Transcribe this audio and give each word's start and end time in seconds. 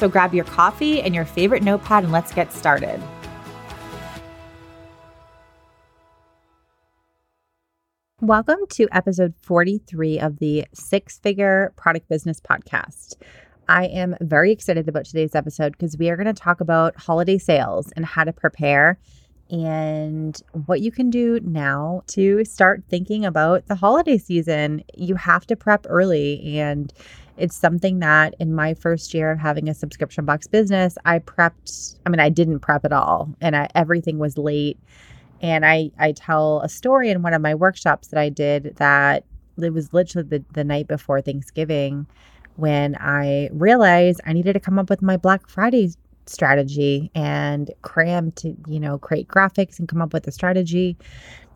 So 0.00 0.08
grab 0.08 0.32
your 0.32 0.46
coffee 0.46 1.02
and 1.02 1.14
your 1.14 1.26
favorite 1.26 1.62
notepad 1.62 2.04
and 2.04 2.10
let's 2.10 2.32
get 2.32 2.54
started. 2.54 3.02
Welcome 8.22 8.60
to 8.70 8.88
episode 8.92 9.34
43 9.42 10.18
of 10.18 10.38
the 10.38 10.64
Six 10.72 11.18
Figure 11.18 11.74
Product 11.76 12.08
Business 12.08 12.40
Podcast. 12.40 13.16
I 13.68 13.88
am 13.88 14.16
very 14.22 14.52
excited 14.52 14.88
about 14.88 15.04
today's 15.04 15.34
episode 15.34 15.72
because 15.72 15.98
we 15.98 16.08
are 16.08 16.16
going 16.16 16.26
to 16.26 16.32
talk 16.32 16.62
about 16.62 16.96
holiday 16.96 17.36
sales 17.36 17.92
and 17.94 18.06
how 18.06 18.24
to 18.24 18.32
prepare 18.32 18.98
and 19.50 20.40
what 20.64 20.80
you 20.80 20.92
can 20.92 21.10
do 21.10 21.40
now 21.42 22.02
to 22.06 22.44
start 22.44 22.84
thinking 22.88 23.26
about 23.26 23.66
the 23.66 23.74
holiday 23.74 24.16
season. 24.16 24.82
You 24.96 25.16
have 25.16 25.46
to 25.48 25.56
prep 25.56 25.84
early 25.88 26.58
and 26.58 26.90
it's 27.36 27.56
something 27.56 28.00
that 28.00 28.34
in 28.38 28.54
my 28.54 28.74
first 28.74 29.14
year 29.14 29.32
of 29.32 29.38
having 29.38 29.68
a 29.68 29.74
subscription 29.74 30.24
box 30.24 30.46
business, 30.46 30.96
I 31.04 31.20
prepped. 31.20 31.98
I 32.04 32.10
mean, 32.10 32.20
I 32.20 32.28
didn't 32.28 32.60
prep 32.60 32.84
at 32.84 32.92
all, 32.92 33.34
and 33.40 33.56
I, 33.56 33.68
everything 33.74 34.18
was 34.18 34.36
late. 34.36 34.78
And 35.42 35.64
I 35.64 35.90
I 35.98 36.12
tell 36.12 36.60
a 36.60 36.68
story 36.68 37.10
in 37.10 37.22
one 37.22 37.34
of 37.34 37.42
my 37.42 37.54
workshops 37.54 38.08
that 38.08 38.20
I 38.20 38.28
did 38.28 38.76
that 38.76 39.24
it 39.58 39.72
was 39.72 39.92
literally 39.92 40.28
the, 40.28 40.44
the 40.52 40.64
night 40.64 40.88
before 40.88 41.20
Thanksgiving 41.20 42.06
when 42.56 42.96
I 42.96 43.48
realized 43.52 44.20
I 44.26 44.32
needed 44.32 44.52
to 44.54 44.60
come 44.60 44.78
up 44.78 44.90
with 44.90 45.02
my 45.02 45.16
Black 45.16 45.48
Friday 45.48 45.92
strategy 46.26 47.10
and 47.14 47.70
cram 47.82 48.32
to, 48.32 48.54
you 48.66 48.80
know, 48.80 48.98
create 48.98 49.28
graphics 49.28 49.78
and 49.78 49.88
come 49.88 50.00
up 50.02 50.12
with 50.12 50.26
a 50.26 50.32
strategy. 50.32 50.96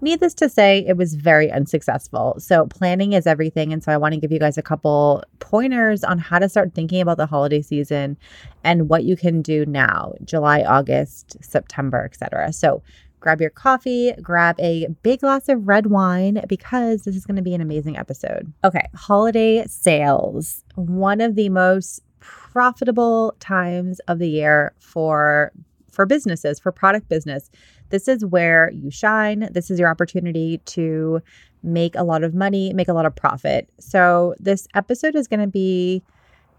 Needless 0.05 0.35
to 0.35 0.51
say, 0.51 0.85
it 0.87 0.99
was 0.99 1.15
very 1.15 1.51
unsuccessful. 1.51 2.35
So, 2.39 2.67
planning 2.67 3.15
is 3.15 3.27
everything. 3.27 3.73
And 3.73 3.83
so, 3.83 3.91
I 3.91 3.97
want 3.97 4.13
to 4.13 4.21
give 4.21 4.31
you 4.31 4.39
guys 4.39 4.59
a 4.59 4.63
couple 4.63 5.25
pointers 5.39 6.05
on 6.05 6.19
how 6.19 6.39
to 6.39 6.47
start 6.47 6.75
thinking 6.75 7.01
about 7.01 7.17
the 7.17 7.25
holiday 7.25 7.63
season 7.63 8.19
and 8.63 8.91
what 8.91 9.05
you 9.05 9.17
can 9.17 9.41
do 9.41 9.65
now 9.65 10.13
July, 10.23 10.61
August, 10.61 11.43
September, 11.43 12.05
etc. 12.05 12.53
So, 12.53 12.83
grab 13.21 13.41
your 13.41 13.49
coffee, 13.49 14.13
grab 14.21 14.61
a 14.61 14.89
big 15.03 15.21
glass 15.21 15.49
of 15.49 15.67
red 15.67 15.87
wine 15.87 16.43
because 16.49 17.05
this 17.05 17.17
is 17.17 17.25
going 17.25 17.37
to 17.37 17.43
be 17.43 17.55
an 17.55 17.63
amazing 17.63 17.97
episode. 17.97 18.53
Okay, 18.63 18.87
holiday 18.95 19.65
sales. 19.67 20.65
One 20.75 21.23
of 21.23 21.35
the 21.35 21.49
most 21.49 22.03
profitable 22.21 23.35
times 23.41 24.01
of 24.01 24.19
the 24.19 24.29
year 24.29 24.75
for 24.79 25.51
for 25.95 26.05
businesses, 26.05 26.59
for 26.61 26.73
product 26.73 27.09
business. 27.09 27.51
This 27.91 28.09
is 28.09 28.25
where 28.25 28.71
you 28.73 28.91
shine. 28.91 29.49
This 29.53 29.71
is 29.71 29.79
your 29.79 29.89
opportunity 29.89 30.59
to 30.67 31.21
make 31.63 31.95
a 31.97 32.03
lot 32.03 32.23
of 32.23 32.35
money, 32.35 32.73
make 32.73 32.89
a 32.89 32.93
lot 32.93 33.07
of 33.07 33.15
profit. 33.15 33.69
So, 33.79 34.35
this 34.39 34.69
episode 34.75 35.17
is 35.17 35.29
going 35.29 35.41
to 35.41 35.47
be 35.47 36.03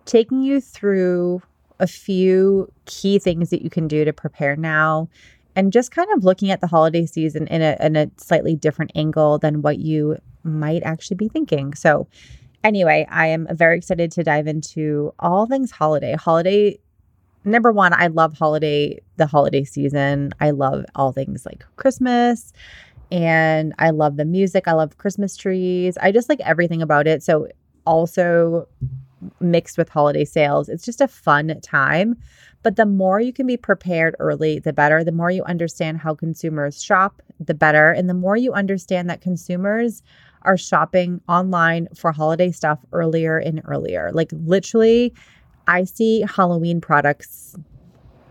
taking 0.05 0.41
you 0.41 0.61
through 0.61 1.41
a 1.79 1.87
few 1.87 2.71
key 2.85 3.19
things 3.19 3.49
that 3.49 3.61
you 3.61 3.69
can 3.69 3.87
do 3.87 4.05
to 4.05 4.13
prepare 4.13 4.55
now 4.55 5.09
and 5.55 5.71
just 5.73 5.91
kind 5.91 6.07
of 6.13 6.23
looking 6.23 6.51
at 6.51 6.61
the 6.61 6.67
holiday 6.67 7.05
season 7.05 7.47
in 7.47 7.61
a, 7.61 7.77
in 7.79 7.95
a 7.95 8.09
slightly 8.17 8.55
different 8.55 8.91
angle 8.95 9.37
than 9.37 9.61
what 9.61 9.79
you 9.79 10.17
might 10.43 10.83
actually 10.83 11.17
be 11.17 11.27
thinking. 11.27 11.73
So, 11.73 12.07
anyway, 12.63 13.07
I 13.09 13.27
am 13.27 13.47
very 13.51 13.77
excited 13.77 14.11
to 14.13 14.23
dive 14.23 14.47
into 14.47 15.13
all 15.19 15.45
things 15.45 15.71
holiday. 15.71 16.15
Holiday 16.15 16.79
number 17.45 17.71
one, 17.71 17.93
I 17.93 18.07
love 18.07 18.37
holiday, 18.37 18.99
the 19.17 19.27
holiday 19.27 19.63
season. 19.63 20.31
I 20.39 20.51
love 20.51 20.85
all 20.95 21.11
things 21.11 21.45
like 21.45 21.63
Christmas 21.77 22.53
and 23.11 23.73
I 23.79 23.91
love 23.91 24.17
the 24.17 24.25
music. 24.25 24.67
I 24.67 24.73
love 24.73 24.97
Christmas 24.97 25.37
trees. 25.37 25.97
I 26.01 26.11
just 26.11 26.27
like 26.27 26.39
everything 26.41 26.81
about 26.81 27.07
it. 27.07 27.23
So, 27.23 27.47
also 27.85 28.67
mixed 29.39 29.77
with 29.77 29.89
holiday 29.89 30.25
sales, 30.25 30.69
it's 30.69 30.85
just 30.85 31.01
a 31.01 31.07
fun 31.07 31.59
time. 31.61 32.15
But 32.63 32.77
the 32.77 32.85
more 32.85 33.19
you 33.19 33.31
can 33.31 33.45
be 33.45 33.57
prepared 33.57 34.15
early, 34.19 34.57
the 34.57 34.73
better. 34.73 35.03
The 35.03 35.11
more 35.11 35.29
you 35.29 35.43
understand 35.43 35.99
how 35.99 36.15
consumers 36.15 36.83
shop, 36.83 37.21
the 37.39 37.53
better. 37.53 37.91
And 37.91 38.09
the 38.09 38.15
more 38.15 38.35
you 38.35 38.53
understand 38.53 39.07
that 39.09 39.21
consumers 39.21 40.01
are 40.41 40.57
shopping 40.57 41.21
online 41.29 41.87
for 41.95 42.11
holiday 42.11 42.51
stuff 42.51 42.79
earlier 42.91 43.37
and 43.37 43.61
earlier. 43.65 44.11
Like 44.13 44.29
literally, 44.31 45.13
I 45.67 45.83
see 45.83 46.25
Halloween 46.27 46.81
products 46.81 47.55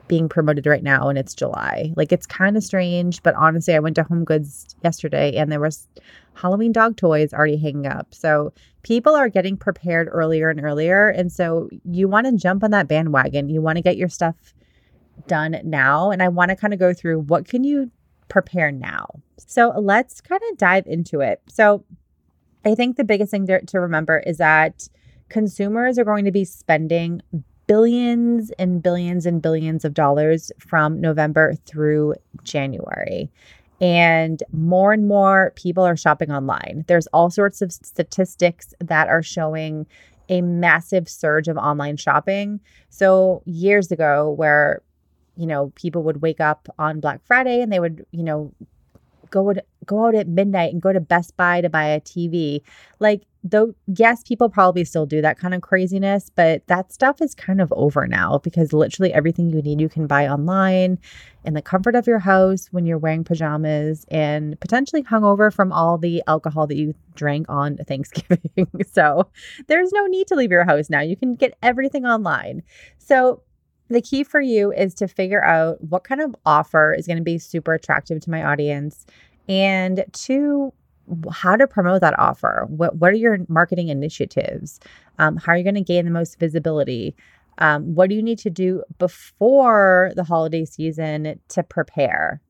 being 0.07 0.29
promoted 0.29 0.67
right 0.67 0.83
now 0.83 1.09
and 1.09 1.19
it's 1.19 1.35
July. 1.35 1.93
Like 1.97 2.13
it's 2.13 2.27
kind 2.27 2.57
of 2.57 2.63
strange, 2.63 3.23
but 3.23 3.35
honestly, 3.35 3.75
I 3.75 3.79
went 3.79 3.97
to 3.97 4.05
HomeGoods 4.05 4.75
yesterday 4.83 5.35
and 5.37 5.51
there 5.51 5.61
was 5.61 5.89
Halloween 6.35 6.73
dog 6.73 6.97
toys 6.97 7.33
already 7.33 7.57
hanging 7.57 7.87
up. 7.87 8.15
So 8.15 8.53
people 8.83 9.15
are 9.15 9.29
getting 9.29 9.57
prepared 9.57 10.09
earlier 10.11 10.51
and 10.51 10.63
earlier. 10.63 11.09
And 11.09 11.33
so 11.33 11.69
you 11.85 12.07
want 12.07 12.27
to 12.27 12.37
jump 12.37 12.63
on 12.63 12.71
that 12.73 12.89
bandwagon. 12.89 13.49
You 13.49 13.63
want 13.63 13.77
to 13.77 13.83
get 13.83 13.97
your 13.97 14.09
stuff 14.09 14.37
done 15.27 15.59
now. 15.65 16.11
And 16.11 16.23
I 16.23 16.29
want 16.29 16.51
to 16.51 16.57
kind 16.57 16.75
of 16.75 16.81
go 16.81 16.93
through 16.93 17.21
what 17.21 17.49
can 17.49 17.65
you 17.65 17.91
prepare 18.29 18.71
now. 18.71 19.07
So 19.39 19.71
let's 19.79 20.21
kind 20.21 20.43
of 20.51 20.59
dive 20.59 20.87
into 20.87 21.21
it. 21.21 21.41
So 21.49 21.85
I 22.65 22.75
think 22.75 22.97
the 22.97 23.05
biggest 23.05 23.31
thing 23.31 23.47
to, 23.47 23.65
to 23.65 23.81
remember 23.81 24.19
is 24.19 24.39
that 24.39 24.89
consumers 25.29 25.99
are 25.99 26.05
going 26.05 26.25
to 26.25 26.33
be 26.33 26.45
spending 26.45 27.21
billions 27.67 28.51
and 28.59 28.83
billions 28.83 29.27
and 29.27 29.41
billions 29.41 29.85
of 29.85 29.95
dollars 29.95 30.53
from 30.59 31.01
November 31.01 31.55
through 31.67 32.15
January. 32.43 33.31
And 33.81 34.43
more 34.53 34.93
and 34.93 35.09
more 35.09 35.53
people 35.57 35.85
are 35.85 35.97
shopping 35.97 36.31
online. 36.31 36.85
There's 36.87 37.07
all 37.09 37.31
sorts 37.31 37.61
of 37.63 37.73
statistics 37.73 38.75
that 38.81 39.09
are 39.09 39.23
showing 39.23 39.87
a 40.29 40.41
massive 40.41 41.09
surge 41.09 41.49
of 41.49 41.57
online 41.57 41.97
shopping. 41.97 42.61
So, 42.89 43.43
years 43.45 43.91
ago, 43.91 44.31
where 44.31 44.81
you 45.37 45.47
know, 45.47 45.73
people 45.75 46.03
would 46.05 46.23
wake 46.23 46.41
up 46.41 46.69
on 46.79 47.01
Black 47.01 47.21
Friday 47.25 47.61
and 47.61 47.73
they 47.73 47.81
would, 47.81 48.07
you 48.13 48.23
know, 48.23 48.53
go 49.35 49.53
go 49.85 50.07
out 50.07 50.15
at 50.15 50.29
midnight 50.29 50.73
and 50.73 50.81
go 50.81 50.93
to 50.93 51.01
Best 51.01 51.37
Buy 51.37 51.61
to 51.61 51.69
buy 51.69 51.87
a 51.87 52.01
TV. 52.01 52.61
Like 53.01 53.23
though 53.43 53.75
yes, 53.87 54.23
people 54.23 54.49
probably 54.49 54.85
still 54.85 55.05
do 55.05 55.21
that 55.21 55.39
kind 55.39 55.53
of 55.55 55.61
craziness, 55.61 56.31
but 56.35 56.67
that 56.69 56.93
stuff 56.93 57.21
is 57.21 57.35
kind 57.35 57.61
of 57.61 57.73
over 57.77 58.07
now 58.07 58.39
because 58.39 58.73
literally 58.73 59.13
everything 59.13 59.51
you 59.51 59.61
need 59.61 59.81
you 59.81 59.89
can 59.89 60.07
buy 60.07 60.29
online 60.29 60.99
in 61.45 61.55
the 61.55 61.61
comfort 61.61 61.97
of 61.97 62.07
your 62.07 62.21
house 62.21 62.69
when 62.71 62.87
you're 62.87 62.97
wearing 62.97 63.25
pajamas 63.25 64.07
and 64.09 64.59
potentially 64.61 65.03
hungover 65.03 65.53
from 65.53 65.73
all 65.73 65.99
the 65.99 66.23
alcohol 66.27 66.67
that 66.69 66.77
you 66.77 66.95
drank 67.17 67.45
on 67.49 67.77
Thanksgiving. 67.89 68.69
so, 68.93 69.29
there's 69.67 69.93
no 69.93 70.07
need 70.07 70.29
to 70.29 70.37
leave 70.37 70.53
your 70.53 70.65
house 70.65 70.89
now. 70.89 71.01
You 71.01 71.17
can 71.17 71.35
get 71.35 71.59
everything 71.63 72.07
online. 72.07 72.63
So, 72.99 73.43
the 73.95 74.03
key 74.03 74.25
for 74.25 74.41
you 74.41 74.73
is 74.73 74.93
to 74.95 75.09
figure 75.09 75.43
out 75.43 75.83
what 75.83 76.05
kind 76.05 76.21
of 76.21 76.35
offer 76.45 76.93
is 76.93 77.07
going 77.07 77.17
to 77.17 77.23
be 77.23 77.39
super 77.39 77.73
attractive 77.73 78.21
to 78.21 78.31
my 78.31 78.45
audience 78.45 79.07
and 79.49 80.05
to 80.13 80.73
how 81.31 81.55
to 81.55 81.67
promote 81.67 82.01
that 82.01 82.19
offer. 82.19 82.67
What, 82.69 82.97
what 82.97 83.13
are 83.13 83.17
your 83.17 83.39
marketing 83.49 83.89
initiatives? 83.89 84.81
Um, 85.19 85.37
how 85.37 85.53
are 85.53 85.57
you 85.57 85.63
going 85.63 85.75
to 85.75 85.81
gain 85.81 86.05
the 86.07 86.11
most 86.11 86.39
visibility? 86.39 87.15
Um, 87.59 87.95
what 87.95 88.09
do 88.09 88.17
you 88.17 88.23
need 88.23 88.39
to 88.41 88.51
do 88.51 88.83
before 88.99 90.13
the 90.17 90.25
holiday 90.25 90.65
season 90.65 91.39
to 91.49 91.63
prepare? 91.63 92.41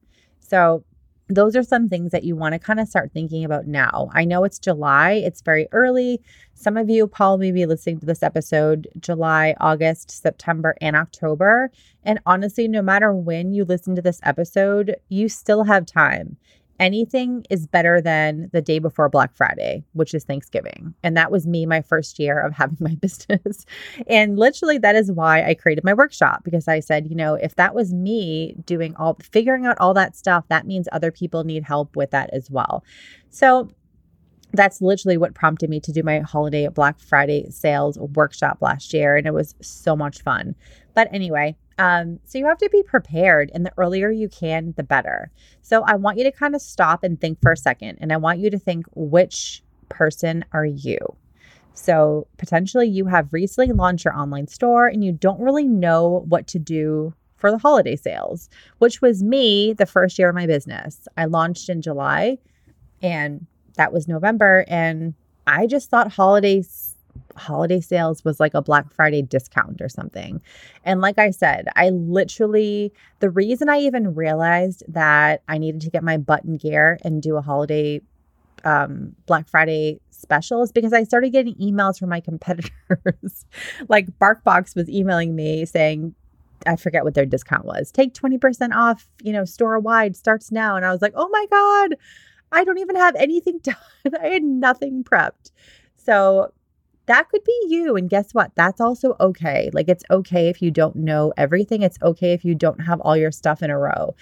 So, 0.41 0.85
those 1.29 1.57
are 1.57 1.63
some 1.63 1.89
things 1.89 2.13
that 2.13 2.25
you 2.25 2.37
want 2.37 2.53
to 2.53 2.59
kind 2.59 2.79
of 2.79 2.89
start 2.89 3.11
thinking 3.13 3.45
about 3.45 3.67
now. 3.67 4.11
I 4.13 4.25
know 4.25 4.45
it's 4.45 4.59
July, 4.59 5.13
it's 5.13 5.41
very 5.41 5.69
early. 5.73 6.21
Some 6.55 6.77
of 6.77 6.91
you 6.91 7.07
probably 7.07 7.51
be 7.51 7.67
listening 7.67 8.01
to 8.01 8.07
this 8.07 8.23
episode 8.23 8.89
July, 9.01 9.55
August, 9.61 10.11
September, 10.11 10.77
and 10.81 10.97
October. 10.97 11.71
And 12.05 12.21
honestly, 12.27 12.69
no 12.69 12.83
matter 12.83 13.13
when 13.13 13.53
you 13.53 13.65
listen 13.65 13.97
to 13.97 14.03
this 14.03 14.21
episode, 14.23 14.97
you 15.09 15.29
still 15.29 15.65
have 15.65 15.87
time 15.87 16.37
anything 16.81 17.45
is 17.51 17.67
better 17.67 18.01
than 18.01 18.51
the 18.53 18.61
day 18.61 18.79
before 18.79 19.09
Black 19.09 19.35
Friday, 19.35 19.85
which 19.93 20.15
is 20.15 20.25
Thanksgiving. 20.25 20.95
And 21.03 21.17
that 21.17 21.31
was 21.31 21.47
me 21.47 21.67
my 21.67 21.83
first 21.83 22.19
year 22.19 22.41
of 22.41 22.53
having 22.57 22.79
my 22.81 22.95
business. 22.97 23.67
and 24.07 24.39
literally, 24.39 24.79
that 24.79 24.97
is 24.97 25.11
why 25.13 25.43
I 25.45 25.55
created 25.55 25.85
my 25.85 25.95
workshop 25.95 26.43
because 26.45 26.69
I 26.69 26.81
said, 26.81 27.07
you 27.09 27.17
know, 27.17 27.35
if 27.35 27.55
that 27.57 27.75
was 27.75 27.93
me 27.93 28.57
doing 28.65 28.95
all 28.97 29.17
figuring 29.23 29.67
out 29.67 29.79
all 29.79 29.95
that 29.95 30.17
stuff, 30.17 30.45
that 30.49 30.67
means 30.67 30.89
other 30.93 31.11
people 31.11 31.45
need 31.45 31.65
help 31.65 31.97
with 31.97 32.11
that 32.11 32.31
as 32.33 32.51
well. 32.51 32.85
So, 33.31 33.71
that's 34.53 34.81
literally 34.81 35.17
what 35.17 35.35
prompted 35.35 35.69
me 35.69 35.81
to 35.81 35.91
do 35.91 36.05
my 36.05 36.21
holiday 36.21 36.69
Black 36.69 37.01
Friday 37.01 37.51
sales 37.51 37.99
workshop 37.99 38.59
last 38.61 38.95
year. 38.95 39.17
And 39.17 39.27
it 39.27 39.35
was 39.35 39.55
so 39.61 39.97
much 39.97 40.23
fun. 40.23 40.55
But 40.95 41.09
anyway, 41.13 41.57
um, 41.79 42.21
so 42.25 42.39
you 42.39 42.47
have 42.47 42.59
to 42.59 42.69
be 42.71 42.83
prepared, 42.83 43.51
and 43.55 43.65
the 43.67 43.73
earlier 43.77 44.11
you 44.11 44.29
can, 44.29 44.75
the 44.77 44.83
better. 44.83 45.31
So 45.63 45.83
I 45.87 45.97
want 45.97 46.19
you 46.19 46.25
to 46.25 46.33
kind 46.33 46.55
of 46.55 46.63
stop 46.63 47.03
and 47.03 47.21
think 47.21 47.41
for 47.41 47.53
a 47.53 47.57
second, 47.57 47.99
and 48.01 48.13
I 48.13 48.17
want 48.17 48.39
you 48.39 48.51
to 48.51 48.59
think 48.59 48.87
which 48.95 49.63
person 49.89 50.45
are 50.53 50.65
you? 50.65 50.99
So 51.75 52.29
potentially 52.37 52.89
you 52.89 53.07
have 53.07 53.33
recently 53.33 53.73
launched 53.73 54.05
your 54.05 54.17
online 54.17 54.47
store 54.47 54.87
and 54.87 55.05
you 55.05 55.13
don't 55.13 55.41
really 55.41 55.67
know 55.67 56.25
what 56.29 56.47
to 56.49 56.59
do 56.59 57.15
for 57.37 57.51
the 57.51 57.59
holiday 57.59 57.97
sales, 57.97 58.49
which 58.79 59.03
was 59.03 59.23
me 59.23 59.73
the 59.73 59.87
first 59.87 60.19
year 60.19 60.29
of 60.29 60.35
my 60.35 60.47
business. 60.47 61.09
I 61.17 61.25
launched 61.27 61.69
in 61.69 61.83
July 61.83 62.39
and 63.03 63.47
that 63.77 63.93
was 63.93 64.09
November 64.09 64.65
and 64.69 65.15
I 65.47 65.67
just 65.67 65.91
thought 65.91 66.13
holidays 66.13 66.94
holiday 67.37 67.81
sales 67.81 68.25
was 68.25 68.41
like 68.41 68.55
a 68.55 68.63
Black 68.63 68.93
Friday 68.93 69.23
discount 69.23 69.81
or 69.81 69.89
something. 69.89 70.41
And 70.85 71.01
like 71.01 71.19
I 71.19 71.31
said, 71.31 71.69
I 71.77 71.91
literally, 71.91 72.93
the 73.21 73.31
reason 73.31 73.69
I 73.69 73.79
even 73.79 74.15
realized 74.15 74.85
that 74.89 75.43
I 75.49 75.59
needed 75.59 75.81
to 75.83 75.91
get 75.91 76.03
my 76.03 76.17
button 76.17 76.57
gear 76.57 76.99
and 77.03 77.23
do 77.23 77.37
a 77.37 77.43
holiday 77.43 78.01
um, 78.65 79.15
Black 79.27 79.49
Friday 79.49 80.01
special 80.11 80.63
is 80.63 80.73
because 80.73 80.93
I 80.93 81.05
started 81.05 81.31
getting 81.31 81.55
emails 81.57 81.99
from 81.99 82.09
my 82.09 82.21
competitors. 82.21 83.45
like 83.89 84.07
BarkBox 84.19 84.75
was 84.75 84.89
emailing 84.89 85.35
me 85.37 85.65
saying, 85.65 86.15
I 86.67 86.77
forget 86.77 87.05
what 87.05 87.15
their 87.15 87.27
discount 87.27 87.65
was. 87.65 87.91
Take 87.91 88.15
20% 88.15 88.75
off, 88.75 89.07
you 89.23 89.33
know, 89.33 89.45
store 89.45 89.79
wide 89.79 90.17
starts 90.17 90.51
now. 90.51 90.77
And 90.77 90.85
I 90.85 90.93
was 90.93 91.03
like, 91.03 91.13
oh 91.15 91.29
my 91.29 91.47
God, 91.51 91.97
I 92.53 92.65
don't 92.65 92.79
even 92.79 92.97
have 92.97 93.15
anything 93.17 93.59
done. 93.63 93.77
I 94.21 94.29
had 94.29 94.43
nothing 94.43 95.05
prepped. 95.05 95.51
So 95.97 96.53
that 97.07 97.29
could 97.29 97.45
be 97.45 97.59
you. 97.69 97.97
And 97.97 98.09
guess 98.09 98.33
what? 98.33 98.53
That's 98.55 98.81
also 98.81 99.17
okay. 99.21 99.71
Like, 99.73 99.89
it's 99.89 100.05
okay 100.11 100.49
if 100.49 100.63
you 100.63 100.71
don't 100.71 100.97
know 100.97 101.33
everything. 101.37 101.83
It's 101.83 101.99
okay 102.03 102.33
if 102.33 102.45
you 102.45 102.55
don't 102.55 102.81
have 102.81 103.01
all 103.01 103.17
your 103.17 103.33
stuff 103.33 103.63
in 103.63 103.71
a 103.71 103.79
row. 103.79 104.15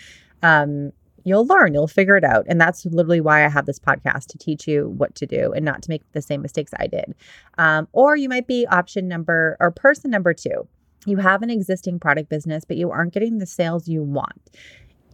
Um, 0.42 0.92
you'll 1.24 1.46
learn, 1.46 1.74
you'll 1.74 1.88
figure 1.88 2.16
it 2.16 2.24
out. 2.24 2.44
And 2.48 2.60
that's 2.60 2.84
literally 2.84 3.20
why 3.20 3.44
I 3.44 3.48
have 3.48 3.66
this 3.66 3.78
podcast 3.78 4.26
to 4.28 4.38
teach 4.38 4.66
you 4.66 4.88
what 4.88 5.14
to 5.16 5.26
do 5.26 5.52
and 5.52 5.64
not 5.64 5.82
to 5.82 5.90
make 5.90 6.02
the 6.12 6.22
same 6.22 6.42
mistakes 6.42 6.72
I 6.78 6.86
did. 6.86 7.14
Um, 7.58 7.88
or 7.92 8.16
you 8.16 8.28
might 8.28 8.46
be 8.46 8.66
option 8.66 9.08
number 9.08 9.56
or 9.60 9.70
person 9.70 10.10
number 10.10 10.34
two. 10.34 10.66
You 11.06 11.16
have 11.18 11.42
an 11.42 11.50
existing 11.50 11.98
product 11.98 12.28
business, 12.28 12.64
but 12.64 12.76
you 12.76 12.90
aren't 12.90 13.12
getting 13.12 13.38
the 13.38 13.46
sales 13.46 13.88
you 13.88 14.02
want 14.02 14.50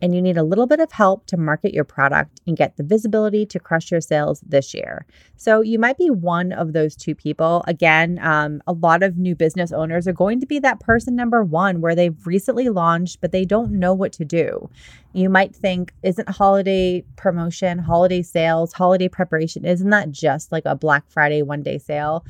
and 0.00 0.14
you 0.14 0.22
need 0.22 0.36
a 0.36 0.42
little 0.42 0.66
bit 0.66 0.80
of 0.80 0.92
help 0.92 1.26
to 1.26 1.36
market 1.36 1.74
your 1.74 1.84
product 1.84 2.40
and 2.46 2.56
get 2.56 2.76
the 2.76 2.82
visibility 2.82 3.44
to 3.46 3.58
crush 3.58 3.90
your 3.90 4.00
sales 4.00 4.40
this 4.46 4.74
year. 4.74 5.06
So, 5.36 5.60
you 5.60 5.78
might 5.78 5.98
be 5.98 6.10
one 6.10 6.52
of 6.52 6.72
those 6.72 6.96
two 6.96 7.14
people. 7.14 7.64
Again, 7.66 8.18
um, 8.22 8.62
a 8.66 8.72
lot 8.72 9.02
of 9.02 9.16
new 9.16 9.34
business 9.34 9.72
owners 9.72 10.08
are 10.08 10.12
going 10.12 10.40
to 10.40 10.46
be 10.46 10.58
that 10.60 10.80
person 10.80 11.16
number 11.16 11.42
one 11.42 11.80
where 11.80 11.94
they've 11.94 12.26
recently 12.26 12.68
launched, 12.68 13.20
but 13.20 13.32
they 13.32 13.44
don't 13.44 13.72
know 13.72 13.94
what 13.94 14.12
to 14.14 14.24
do. 14.24 14.70
You 15.12 15.30
might 15.30 15.54
think, 15.54 15.92
isn't 16.02 16.28
holiday 16.28 17.04
promotion, 17.16 17.78
holiday 17.78 18.22
sales, 18.22 18.72
holiday 18.72 19.08
preparation, 19.08 19.64
isn't 19.64 19.90
that 19.90 20.10
just 20.10 20.52
like 20.52 20.64
a 20.66 20.76
Black 20.76 21.04
Friday 21.08 21.42
one 21.42 21.62
day 21.62 21.78
sale? 21.78 22.24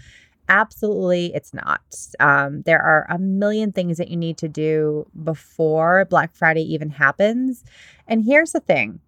Absolutely, 0.48 1.34
it's 1.34 1.52
not. 1.52 1.82
Um, 2.20 2.62
there 2.62 2.80
are 2.80 3.06
a 3.10 3.18
million 3.18 3.70
things 3.70 3.98
that 3.98 4.08
you 4.08 4.16
need 4.16 4.38
to 4.38 4.48
do 4.48 5.06
before 5.22 6.06
Black 6.06 6.34
Friday 6.34 6.62
even 6.62 6.90
happens. 6.90 7.64
And 8.06 8.24
here's 8.24 8.52
the 8.52 8.60
thing 8.60 9.00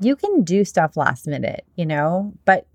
you 0.00 0.16
can 0.16 0.42
do 0.42 0.64
stuff 0.64 0.96
last 0.96 1.26
minute, 1.26 1.64
you 1.76 1.86
know, 1.86 2.34
but 2.44 2.66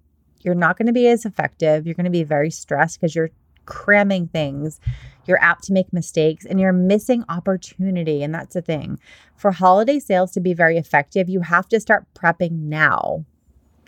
you're 0.42 0.56
not 0.56 0.78
going 0.78 0.88
to 0.88 0.94
be 0.94 1.08
as 1.08 1.26
effective. 1.26 1.86
You're 1.86 1.94
going 1.96 2.06
to 2.06 2.10
be 2.10 2.24
very 2.24 2.50
stressed 2.50 3.00
because 3.00 3.16
you're 3.16 3.30
cramming 3.66 4.28
things. 4.28 4.80
You're 5.28 5.42
apt 5.42 5.66
to 5.66 5.74
make 5.74 5.94
mistakes 5.94 6.46
and 6.46 6.60
you're 6.60 6.74
missing 6.74 7.24
opportunity. 7.30 8.24
And 8.24 8.34
that's 8.34 8.56
the 8.56 8.62
thing. 8.62 8.98
For 9.36 9.52
holiday 9.52 10.00
sales 10.00 10.32
to 10.32 10.40
be 10.40 10.54
very 10.54 10.78
effective, 10.78 11.30
you 11.30 11.42
have 11.42 11.68
to 11.70 11.80
start 11.80 12.08
prepping 12.16 12.54
now 12.64 13.26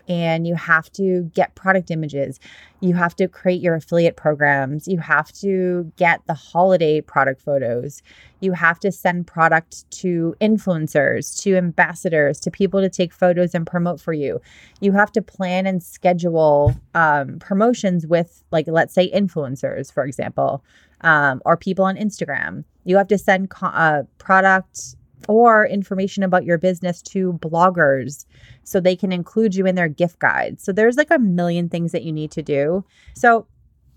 and 0.08 0.46
you 0.46 0.54
have 0.54 0.90
to 0.92 1.30
get 1.34 1.54
product 1.54 1.90
images. 1.90 2.38
You 2.80 2.94
have 2.94 3.16
to 3.16 3.28
create 3.28 3.62
your 3.62 3.74
affiliate 3.74 4.16
programs. 4.16 4.86
You 4.86 4.98
have 4.98 5.32
to 5.40 5.90
get 5.96 6.20
the 6.26 6.34
holiday 6.34 7.00
product 7.00 7.40
photos. 7.40 8.02
You 8.40 8.52
have 8.52 8.78
to 8.80 8.92
send 8.92 9.26
product 9.26 9.90
to 10.02 10.34
influencers, 10.40 11.40
to 11.42 11.56
ambassadors, 11.56 12.38
to 12.40 12.50
people 12.50 12.82
to 12.82 12.90
take 12.90 13.12
photos 13.12 13.54
and 13.54 13.66
promote 13.66 14.00
for 14.00 14.12
you. 14.12 14.40
You 14.80 14.92
have 14.92 15.12
to 15.12 15.22
plan 15.22 15.66
and 15.66 15.82
schedule 15.82 16.74
um, 16.94 17.38
promotions 17.38 18.06
with, 18.06 18.44
like, 18.50 18.66
let's 18.68 18.92
say, 18.92 19.10
influencers, 19.10 19.90
for 19.90 20.04
example, 20.04 20.62
um, 21.00 21.40
or 21.46 21.56
people 21.56 21.86
on 21.86 21.96
Instagram. 21.96 22.64
You 22.84 22.98
have 22.98 23.08
to 23.08 23.16
send 23.16 23.48
co- 23.48 23.66
uh, 23.68 24.02
product 24.18 24.96
or 25.28 25.66
information 25.66 26.22
about 26.22 26.44
your 26.44 26.58
business 26.58 27.02
to 27.02 27.34
bloggers 27.34 28.24
so 28.62 28.80
they 28.80 28.96
can 28.96 29.12
include 29.12 29.54
you 29.54 29.66
in 29.66 29.74
their 29.74 29.88
gift 29.88 30.18
guide. 30.18 30.60
So 30.60 30.72
there's 30.72 30.96
like 30.96 31.10
a 31.10 31.18
million 31.18 31.68
things 31.68 31.92
that 31.92 32.02
you 32.02 32.12
need 32.12 32.30
to 32.32 32.42
do. 32.42 32.84
So 33.14 33.46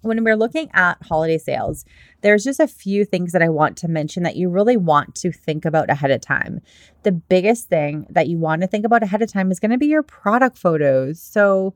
when 0.01 0.23
we're 0.23 0.37
looking 0.37 0.69
at 0.73 1.01
holiday 1.03 1.37
sales, 1.37 1.85
there's 2.21 2.43
just 2.43 2.59
a 2.59 2.67
few 2.67 3.05
things 3.05 3.31
that 3.31 3.41
I 3.41 3.49
want 3.49 3.77
to 3.77 3.87
mention 3.87 4.23
that 4.23 4.35
you 4.35 4.49
really 4.49 4.77
want 4.77 5.15
to 5.15 5.31
think 5.31 5.65
about 5.65 5.89
ahead 5.89 6.11
of 6.11 6.21
time. 6.21 6.61
The 7.03 7.11
biggest 7.11 7.67
thing 7.67 8.05
that 8.09 8.27
you 8.27 8.37
want 8.37 8.61
to 8.61 8.67
think 8.67 8.85
about 8.85 9.03
ahead 9.03 9.21
of 9.21 9.31
time 9.31 9.51
is 9.51 9.59
going 9.59 9.71
to 9.71 9.77
be 9.77 9.87
your 9.87 10.03
product 10.03 10.57
photos. 10.57 11.21
So 11.21 11.73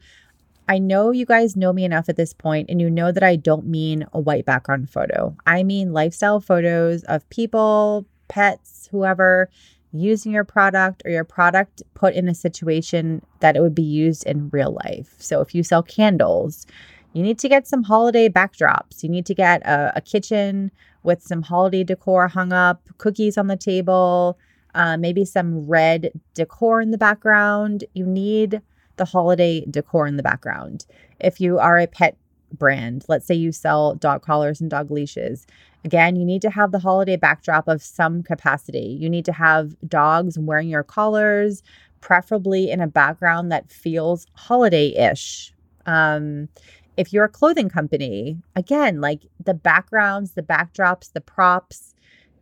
I 0.67 0.77
know 0.77 1.11
you 1.11 1.25
guys 1.25 1.57
know 1.57 1.73
me 1.73 1.83
enough 1.83 2.07
at 2.07 2.15
this 2.15 2.33
point, 2.33 2.69
and 2.69 2.79
you 2.79 2.89
know 2.89 3.11
that 3.11 3.23
I 3.23 3.35
don't 3.35 3.65
mean 3.65 4.05
a 4.13 4.19
white 4.19 4.45
background 4.45 4.89
photo. 4.89 5.35
I 5.45 5.63
mean 5.63 5.91
lifestyle 5.91 6.39
photos 6.39 7.03
of 7.03 7.29
people, 7.29 8.05
pets, 8.31 8.87
whoever 8.91 9.49
using 9.91 10.31
your 10.31 10.45
product 10.45 11.03
or 11.05 11.11
your 11.11 11.25
product 11.25 11.83
put 11.93 12.13
in 12.13 12.29
a 12.29 12.33
situation 12.33 13.21
that 13.41 13.57
it 13.57 13.61
would 13.61 13.75
be 13.75 13.83
used 13.83 14.25
in 14.25 14.49
real 14.49 14.77
life. 14.85 15.15
So 15.17 15.41
if 15.41 15.53
you 15.53 15.63
sell 15.63 15.83
candles, 15.83 16.65
you 17.13 17.21
need 17.21 17.37
to 17.39 17.49
get 17.49 17.67
some 17.67 17.83
holiday 17.83 18.29
backdrops. 18.29 19.03
You 19.03 19.09
need 19.09 19.25
to 19.25 19.35
get 19.35 19.61
a, 19.63 19.91
a 19.97 20.01
kitchen 20.01 20.71
with 21.03 21.21
some 21.21 21.41
holiday 21.41 21.83
decor 21.83 22.29
hung 22.29 22.53
up, 22.53 22.87
cookies 22.97 23.37
on 23.37 23.47
the 23.47 23.57
table, 23.57 24.37
uh, 24.75 24.95
maybe 24.95 25.25
some 25.25 25.67
red 25.67 26.11
decor 26.33 26.79
in 26.79 26.91
the 26.91 26.97
background. 26.97 27.83
You 27.93 28.05
need 28.05 28.61
the 28.95 29.05
holiday 29.05 29.65
decor 29.69 30.07
in 30.07 30.15
the 30.15 30.23
background. 30.23 30.85
If 31.19 31.41
you 31.41 31.59
are 31.59 31.77
a 31.77 31.87
pet 31.87 32.15
brand, 32.57 33.05
let's 33.07 33.25
say 33.25 33.35
you 33.35 33.51
sell 33.51 33.95
dog 33.95 34.21
collars 34.21 34.61
and 34.61 34.69
dog 34.69 34.91
leashes, 34.91 35.45
Again, 35.83 36.15
you 36.15 36.25
need 36.25 36.41
to 36.43 36.49
have 36.49 36.71
the 36.71 36.79
holiday 36.79 37.15
backdrop 37.15 37.67
of 37.67 37.81
some 37.81 38.21
capacity. 38.21 38.97
You 38.99 39.09
need 39.09 39.25
to 39.25 39.33
have 39.33 39.75
dogs 39.87 40.37
wearing 40.37 40.69
your 40.69 40.83
collars, 40.83 41.63
preferably 42.01 42.69
in 42.69 42.81
a 42.81 42.87
background 42.87 43.51
that 43.51 43.71
feels 43.71 44.27
holiday 44.35 44.89
ish. 44.95 45.53
Um, 45.87 46.49
if 46.97 47.11
you're 47.11 47.25
a 47.25 47.29
clothing 47.29 47.69
company, 47.69 48.37
again, 48.55 49.01
like 49.01 49.21
the 49.43 49.55
backgrounds, 49.55 50.33
the 50.33 50.43
backdrops, 50.43 51.13
the 51.13 51.21
props, 51.21 51.95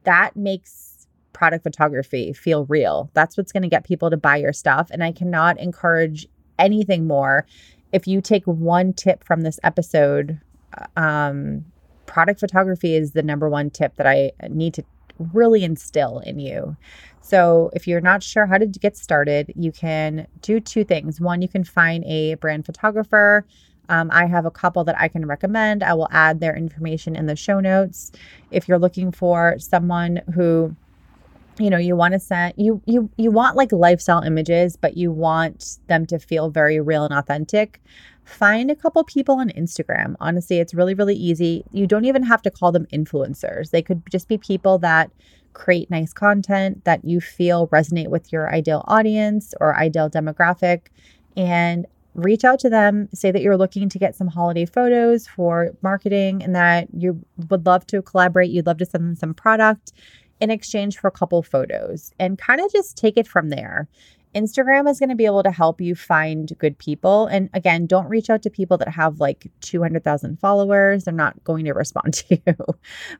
that 0.03 0.35
makes 0.35 1.07
product 1.31 1.63
photography 1.63 2.33
feel 2.33 2.65
real. 2.65 3.09
That's 3.13 3.37
what's 3.37 3.53
going 3.53 3.63
to 3.63 3.69
get 3.69 3.85
people 3.85 4.09
to 4.09 4.17
buy 4.17 4.37
your 4.37 4.51
stuff. 4.51 4.89
And 4.91 5.01
I 5.01 5.13
cannot 5.13 5.59
encourage 5.59 6.27
anything 6.57 7.07
more. 7.07 7.45
If 7.91 8.07
you 8.07 8.21
take 8.21 8.45
one 8.45 8.93
tip 8.93 9.23
from 9.23 9.41
this 9.41 9.59
episode, 9.63 10.39
uh, 10.77 10.99
um, 10.99 11.65
product 12.05 12.39
photography 12.39 12.95
is 12.95 13.11
the 13.11 13.23
number 13.23 13.49
one 13.49 13.69
tip 13.69 13.95
that 13.95 14.07
I 14.07 14.31
need 14.49 14.73
to 14.75 14.83
really 15.33 15.63
instill 15.63 16.19
in 16.19 16.39
you. 16.39 16.75
So, 17.21 17.69
if 17.73 17.87
you're 17.87 18.01
not 18.01 18.23
sure 18.23 18.47
how 18.47 18.57
to 18.57 18.65
get 18.65 18.97
started, 18.97 19.53
you 19.55 19.71
can 19.71 20.25
do 20.41 20.59
two 20.59 20.83
things. 20.83 21.21
One, 21.21 21.41
you 21.41 21.47
can 21.47 21.63
find 21.63 22.03
a 22.05 22.35
brand 22.35 22.65
photographer. 22.65 23.45
Um, 23.89 24.09
I 24.11 24.25
have 24.27 24.45
a 24.45 24.51
couple 24.51 24.83
that 24.85 24.99
I 24.99 25.07
can 25.07 25.25
recommend. 25.25 25.83
I 25.83 25.93
will 25.93 26.07
add 26.11 26.39
their 26.39 26.55
information 26.55 27.15
in 27.15 27.25
the 27.25 27.35
show 27.35 27.59
notes. 27.59 28.11
If 28.51 28.67
you're 28.67 28.79
looking 28.79 29.11
for 29.11 29.55
someone 29.59 30.21
who 30.33 30.75
you 31.59 31.69
know 31.69 31.77
you 31.77 31.95
want 31.95 32.13
to 32.13 32.19
send 32.19 32.53
you 32.57 32.81
you 32.85 33.09
you 33.17 33.29
want 33.29 33.55
like 33.55 33.71
lifestyle 33.71 34.21
images 34.21 34.75
but 34.75 34.97
you 34.97 35.11
want 35.11 35.77
them 35.87 36.05
to 36.05 36.17
feel 36.17 36.49
very 36.49 36.79
real 36.79 37.03
and 37.03 37.13
authentic 37.13 37.81
find 38.23 38.69
a 38.69 38.75
couple 38.75 39.03
people 39.03 39.35
on 39.35 39.49
instagram. 39.49 40.15
Honestly 40.19 40.59
it's 40.59 40.73
really 40.73 40.93
really 40.93 41.15
easy. 41.15 41.63
You 41.71 41.87
don't 41.87 42.05
even 42.05 42.23
have 42.23 42.41
to 42.43 42.51
call 42.51 42.71
them 42.71 42.85
influencers. 42.93 43.71
They 43.71 43.81
could 43.81 44.01
just 44.09 44.27
be 44.27 44.37
people 44.37 44.77
that 44.79 45.11
create 45.53 45.89
nice 45.89 46.13
content 46.13 46.85
that 46.85 47.03
you 47.03 47.19
feel 47.19 47.67
resonate 47.69 48.07
with 48.07 48.31
your 48.31 48.53
ideal 48.53 48.85
audience 48.87 49.53
or 49.59 49.75
ideal 49.75 50.09
demographic 50.09 50.87
and 51.35 51.85
reach 52.13 52.43
out 52.43 52.59
to 52.59 52.69
them. 52.69 53.09
Say 53.13 53.31
that 53.31 53.41
you're 53.41 53.57
looking 53.57 53.89
to 53.89 53.99
get 53.99 54.15
some 54.15 54.27
holiday 54.27 54.65
photos 54.65 55.27
for 55.27 55.71
marketing 55.81 56.43
and 56.43 56.55
that 56.55 56.87
you 56.93 57.25
would 57.49 57.65
love 57.65 57.85
to 57.87 58.01
collaborate 58.01 58.51
you'd 58.51 58.67
love 58.67 58.77
to 58.77 58.85
send 58.85 59.03
them 59.03 59.15
some 59.15 59.33
product 59.33 59.91
in 60.39 60.51
exchange 60.51 60.97
for 60.97 61.07
a 61.07 61.11
couple 61.11 61.41
photos 61.43 62.11
and 62.19 62.37
kind 62.37 62.61
of 62.61 62.71
just 62.71 62.97
take 62.97 63.17
it 63.17 63.27
from 63.27 63.49
there. 63.49 63.87
Instagram 64.35 64.87
is 64.87 64.99
going 64.99 65.09
to 65.09 65.15
be 65.15 65.25
able 65.25 65.41
to 65.41 65.51
help 65.51 65.81
you 65.81 65.95
find 65.95 66.55
good 66.59 66.77
people. 66.77 67.25
And 67.25 67.49
again, 67.53 67.87
don't 67.87 68.07
reach 68.07 68.29
out 68.29 68.43
to 68.43 68.49
people 68.49 68.77
that 68.77 68.89
have 68.89 69.19
like 69.19 69.51
200,000 69.61 70.39
followers. 70.39 71.03
They're 71.03 71.13
not 71.13 71.43
going 71.43 71.65
to 71.65 71.73
respond 71.73 72.13
to 72.13 72.39
you. 72.45 72.55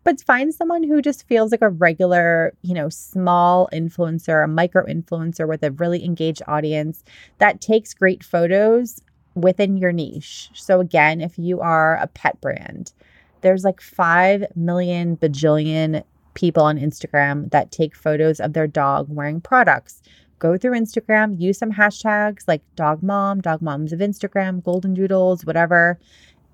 but 0.04 0.22
find 0.22 0.54
someone 0.54 0.84
who 0.84 1.02
just 1.02 1.28
feels 1.28 1.52
like 1.52 1.64
a 1.64 1.70
regular, 1.70 2.54
you 2.62 2.76
know, 2.76 2.90
small 2.90 3.70
influencer, 3.74 4.44
a 4.44 4.48
micro 4.48 4.86
influencer 4.86 5.48
with 5.48 5.64
a 5.64 5.72
really 5.72 6.06
engaged 6.06 6.44
audience 6.48 7.04
that 7.40 7.60
takes 7.60 7.94
great 7.94 8.24
photos 8.24 9.02
within 9.34 9.78
your 9.78 9.92
niche. 9.92 10.52
So 10.54 10.80
again, 10.80 11.22
if 11.22 11.40
you 11.40 11.60
are 11.60 11.98
a 11.98 12.08
pet 12.08 12.40
brand, 12.40 12.94
there's 13.42 13.64
like 13.64 13.82
5 13.82 14.46
million 14.56 15.18
bajillion 15.18 16.04
people 16.34 16.64
on 16.64 16.78
Instagram 16.78 17.50
that 17.52 17.72
take 17.72 17.96
photos 17.96 18.40
of 18.40 18.54
their 18.54 18.68
dog 18.68 19.08
wearing 19.10 19.42
products. 19.42 20.02
Go 20.40 20.58
through 20.58 20.80
Instagram, 20.80 21.40
use 21.40 21.58
some 21.58 21.72
hashtags 21.72 22.44
like 22.48 22.62
dog 22.76 23.04
mom, 23.04 23.42
dog 23.42 23.62
moms 23.62 23.92
of 23.92 24.00
Instagram, 24.00 24.64
golden 24.64 24.94
doodles, 24.94 25.46
whatever, 25.46 26.00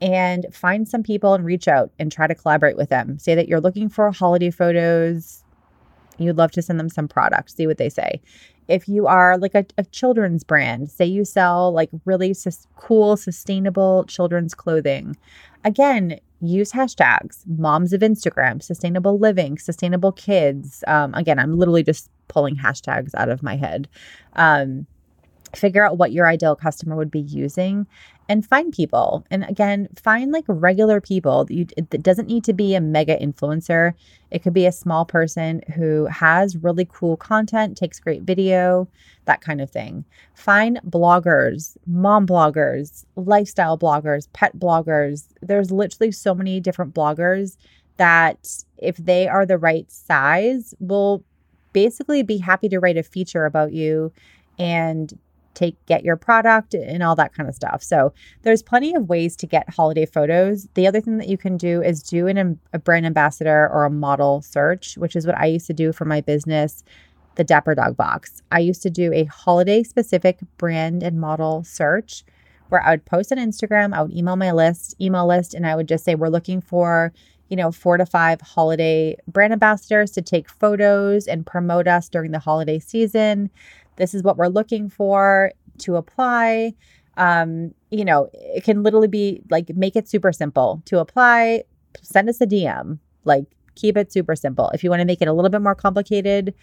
and 0.01 0.47
find 0.51 0.87
some 0.87 1.03
people 1.03 1.33
and 1.33 1.45
reach 1.45 1.67
out 1.67 1.91
and 1.99 2.11
try 2.11 2.27
to 2.27 2.35
collaborate 2.35 2.77
with 2.77 2.89
them. 2.89 3.19
Say 3.19 3.35
that 3.35 3.47
you're 3.47 3.61
looking 3.61 3.89
for 3.89 4.11
holiday 4.11 4.49
photos. 4.49 5.43
You'd 6.17 6.37
love 6.37 6.51
to 6.51 6.61
send 6.61 6.79
them 6.79 6.89
some 6.89 7.07
products, 7.07 7.55
see 7.55 7.67
what 7.67 7.77
they 7.77 7.89
say. 7.89 8.21
If 8.67 8.87
you 8.87 9.05
are 9.05 9.37
like 9.37 9.53
a, 9.53 9.65
a 9.77 9.83
children's 9.85 10.43
brand, 10.43 10.89
say 10.89 11.05
you 11.05 11.23
sell 11.23 11.71
like 11.71 11.89
really 12.05 12.33
sus- 12.33 12.67
cool, 12.75 13.15
sustainable 13.17 14.05
children's 14.05 14.55
clothing, 14.55 15.15
again, 15.63 16.19
use 16.47 16.71
hashtags 16.71 17.45
moms 17.47 17.93
of 17.93 18.01
Instagram, 18.01 18.61
sustainable 18.61 19.17
living, 19.19 19.57
sustainable 19.57 20.11
kids. 20.11 20.83
Um, 20.87 21.13
again, 21.13 21.39
I'm 21.39 21.57
literally 21.57 21.83
just 21.83 22.09
pulling 22.27 22.55
hashtags 22.55 23.11
out 23.15 23.29
of 23.29 23.43
my 23.43 23.55
head. 23.55 23.87
Um, 24.33 24.87
figure 25.55 25.85
out 25.85 25.97
what 25.97 26.11
your 26.11 26.27
ideal 26.27 26.55
customer 26.55 26.95
would 26.95 27.11
be 27.11 27.19
using 27.19 27.87
and 28.27 28.45
find 28.45 28.73
people. 28.73 29.25
And 29.29 29.43
again, 29.43 29.87
find 29.95 30.31
like 30.31 30.45
regular 30.47 30.99
people. 30.99 31.45
You, 31.49 31.67
it 31.77 32.01
doesn't 32.01 32.27
need 32.27 32.43
to 32.45 32.53
be 32.53 32.73
a 32.73 32.81
mega 32.81 33.17
influencer. 33.17 33.93
It 34.31 34.41
could 34.41 34.53
be 34.53 34.65
a 34.65 34.71
small 34.71 35.05
person 35.05 35.61
who 35.75 36.05
has 36.07 36.57
really 36.57 36.87
cool 36.91 37.17
content, 37.17 37.77
takes 37.77 37.99
great 37.99 38.23
video, 38.23 38.87
that 39.25 39.41
kind 39.41 39.61
of 39.61 39.69
thing. 39.69 40.05
Find 40.33 40.79
bloggers, 40.87 41.77
mom 41.85 42.25
bloggers, 42.25 43.05
lifestyle 43.15 43.77
bloggers, 43.77 44.27
pet 44.33 44.57
bloggers. 44.57 45.25
There's 45.41 45.71
literally 45.71 46.11
so 46.11 46.33
many 46.33 46.59
different 46.59 46.93
bloggers 46.93 47.57
that 47.97 48.63
if 48.77 48.97
they 48.97 49.27
are 49.27 49.45
the 49.45 49.57
right 49.57 49.89
size, 49.91 50.73
will 50.79 51.23
basically 51.73 52.23
be 52.23 52.37
happy 52.37 52.69
to 52.69 52.79
write 52.79 52.97
a 52.97 53.03
feature 53.03 53.45
about 53.45 53.71
you 53.71 54.11
and 54.57 55.17
take 55.55 55.83
get 55.85 56.03
your 56.03 56.15
product 56.15 56.73
and 56.73 57.01
all 57.01 57.15
that 57.15 57.33
kind 57.33 57.49
of 57.49 57.55
stuff. 57.55 57.81
So 57.81 58.13
there's 58.43 58.61
plenty 58.61 58.93
of 58.93 59.09
ways 59.09 59.35
to 59.37 59.47
get 59.47 59.69
holiday 59.69 60.05
photos. 60.05 60.67
The 60.75 60.87
other 60.87 61.01
thing 61.01 61.17
that 61.17 61.27
you 61.27 61.37
can 61.37 61.57
do 61.57 61.81
is 61.81 62.03
do 62.03 62.27
an, 62.27 62.37
um, 62.37 62.59
a 62.73 62.79
brand 62.79 63.05
ambassador 63.05 63.69
or 63.71 63.85
a 63.85 63.89
model 63.89 64.41
search, 64.41 64.97
which 64.97 65.15
is 65.15 65.25
what 65.25 65.37
I 65.37 65.45
used 65.45 65.67
to 65.67 65.73
do 65.73 65.91
for 65.91 66.05
my 66.05 66.21
business, 66.21 66.83
the 67.35 67.43
Dapper 67.43 67.75
Dog 67.75 67.97
Box. 67.97 68.41
I 68.51 68.59
used 68.59 68.83
to 68.83 68.89
do 68.89 69.11
a 69.13 69.25
holiday 69.25 69.83
specific 69.83 70.39
brand 70.57 71.03
and 71.03 71.19
model 71.19 71.63
search 71.63 72.23
where 72.69 72.81
I 72.81 72.91
would 72.91 73.05
post 73.05 73.31
on 73.31 73.37
Instagram, 73.37 73.93
I 73.93 74.01
would 74.01 74.13
email 74.13 74.35
my 74.35 74.51
list, 74.51 74.95
email 74.99 75.27
list, 75.27 75.53
and 75.53 75.67
I 75.67 75.75
would 75.75 75.87
just 75.87 76.03
say, 76.03 76.15
we're 76.15 76.29
looking 76.29 76.61
for 76.61 77.13
you 77.49 77.55
know, 77.55 77.71
four 77.71 77.97
to 77.97 78.05
five 78.05 78.41
holiday 78.41 79.15
brand 79.27 79.53
ambassadors 79.53 80.11
to 80.11 80.21
take 80.21 80.49
photos 80.49 81.27
and 81.27 81.45
promote 81.45 81.87
us 81.87 82.09
during 82.09 82.31
the 82.31 82.39
holiday 82.39 82.79
season 82.79 83.49
this 83.97 84.13
is 84.13 84.23
what 84.23 84.37
we're 84.37 84.47
looking 84.47 84.89
for 84.89 85.51
to 85.79 85.95
apply. 85.95 86.73
Um, 87.17 87.73
you 87.91 88.05
know, 88.05 88.29
it 88.33 88.63
can 88.63 88.83
literally 88.83 89.07
be 89.07 89.41
like 89.49 89.69
make 89.75 89.95
it 89.95 90.07
super 90.07 90.31
simple 90.31 90.81
to 90.85 90.99
apply, 90.99 91.63
send 92.01 92.29
us 92.29 92.41
a 92.41 92.45
DM, 92.45 92.99
like 93.23 93.45
keep 93.75 93.97
it 93.97 94.11
super 94.11 94.35
simple. 94.35 94.69
If 94.73 94.83
you 94.83 94.89
want 94.89 95.01
to 95.01 95.05
make 95.05 95.21
it 95.21 95.27
a 95.27 95.33
little 95.33 95.49
bit 95.49 95.61
more 95.61 95.75
complicated, 95.75 96.53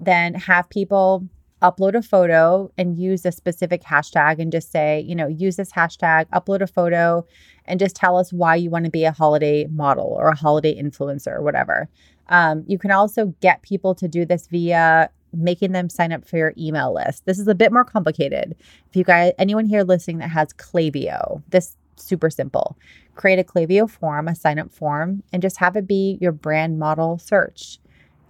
then 0.00 0.34
have 0.34 0.68
people 0.70 1.28
upload 1.60 1.94
a 1.94 2.02
photo 2.02 2.70
and 2.78 2.96
use 2.96 3.26
a 3.26 3.32
specific 3.32 3.82
hashtag 3.82 4.38
and 4.38 4.52
just 4.52 4.70
say, 4.70 5.00
you 5.00 5.14
know, 5.14 5.26
use 5.26 5.56
this 5.56 5.72
hashtag, 5.72 6.26
upload 6.26 6.60
a 6.60 6.66
photo, 6.66 7.26
and 7.64 7.80
just 7.80 7.96
tell 7.96 8.16
us 8.16 8.32
why 8.32 8.54
you 8.54 8.70
want 8.70 8.84
to 8.84 8.90
be 8.90 9.04
a 9.04 9.12
holiday 9.12 9.66
model 9.66 10.06
or 10.06 10.28
a 10.28 10.36
holiday 10.36 10.80
influencer 10.80 11.32
or 11.32 11.42
whatever. 11.42 11.88
Um, 12.28 12.64
you 12.66 12.78
can 12.78 12.90
also 12.90 13.34
get 13.40 13.62
people 13.62 13.94
to 13.96 14.06
do 14.06 14.24
this 14.24 14.46
via 14.46 15.10
making 15.32 15.72
them 15.72 15.88
sign 15.88 16.12
up 16.12 16.26
for 16.26 16.36
your 16.36 16.52
email 16.56 16.94
list. 16.94 17.24
This 17.26 17.38
is 17.38 17.48
a 17.48 17.54
bit 17.54 17.72
more 17.72 17.84
complicated. 17.84 18.56
If 18.88 18.96
you 18.96 19.04
guys, 19.04 19.32
anyone 19.38 19.66
here 19.66 19.82
listening 19.82 20.18
that 20.18 20.30
has 20.30 20.52
Klaviyo, 20.54 21.42
this 21.48 21.76
super 21.96 22.30
simple. 22.30 22.78
Create 23.14 23.38
a 23.38 23.44
Klaviyo 23.44 23.90
form, 23.90 24.28
a 24.28 24.34
sign 24.34 24.58
up 24.58 24.72
form, 24.72 25.22
and 25.32 25.42
just 25.42 25.58
have 25.58 25.76
it 25.76 25.86
be 25.86 26.18
your 26.20 26.32
brand 26.32 26.78
model 26.78 27.18
search. 27.18 27.78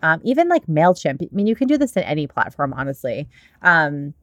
Um, 0.02 0.20
even 0.24 0.48
like 0.48 0.66
MailChimp. 0.66 1.22
I 1.22 1.28
mean, 1.32 1.46
you 1.46 1.56
can 1.56 1.68
do 1.68 1.76
this 1.76 1.96
in 1.96 2.04
any 2.04 2.26
platform, 2.26 2.72
honestly. 2.72 3.28
Um, 3.62 4.14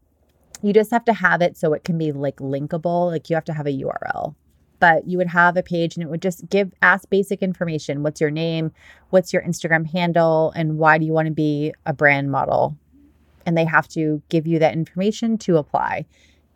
you 0.61 0.73
just 0.73 0.91
have 0.91 1.05
to 1.05 1.13
have 1.13 1.41
it 1.41 1.57
so 1.57 1.73
it 1.73 1.83
can 1.83 1.97
be 1.97 2.11
like 2.11 2.37
linkable. 2.37 3.11
Like 3.11 3.29
you 3.29 3.35
have 3.35 3.45
to 3.45 3.53
have 3.53 3.67
a 3.67 3.71
URL 3.71 4.35
but 4.79 5.07
you 5.07 5.17
would 5.17 5.27
have 5.27 5.57
a 5.57 5.63
page 5.63 5.95
and 5.95 6.03
it 6.03 6.09
would 6.09 6.21
just 6.21 6.47
give 6.49 6.73
ask 6.81 7.09
basic 7.09 7.41
information. 7.41 8.03
What's 8.03 8.21
your 8.21 8.31
name? 8.31 8.71
What's 9.09 9.33
your 9.33 9.41
instagram 9.43 9.89
handle? 9.89 10.51
And 10.55 10.77
why 10.77 10.97
do 10.97 11.05
you 11.05 11.13
want 11.13 11.27
to 11.27 11.33
be 11.33 11.73
a 11.85 11.93
brand 11.93 12.31
model? 12.31 12.77
And 13.45 13.57
they 13.57 13.65
have 13.65 13.87
to 13.89 14.21
give 14.29 14.47
you 14.47 14.59
that 14.59 14.73
information 14.73 15.37
to 15.39 15.57
apply. 15.57 16.05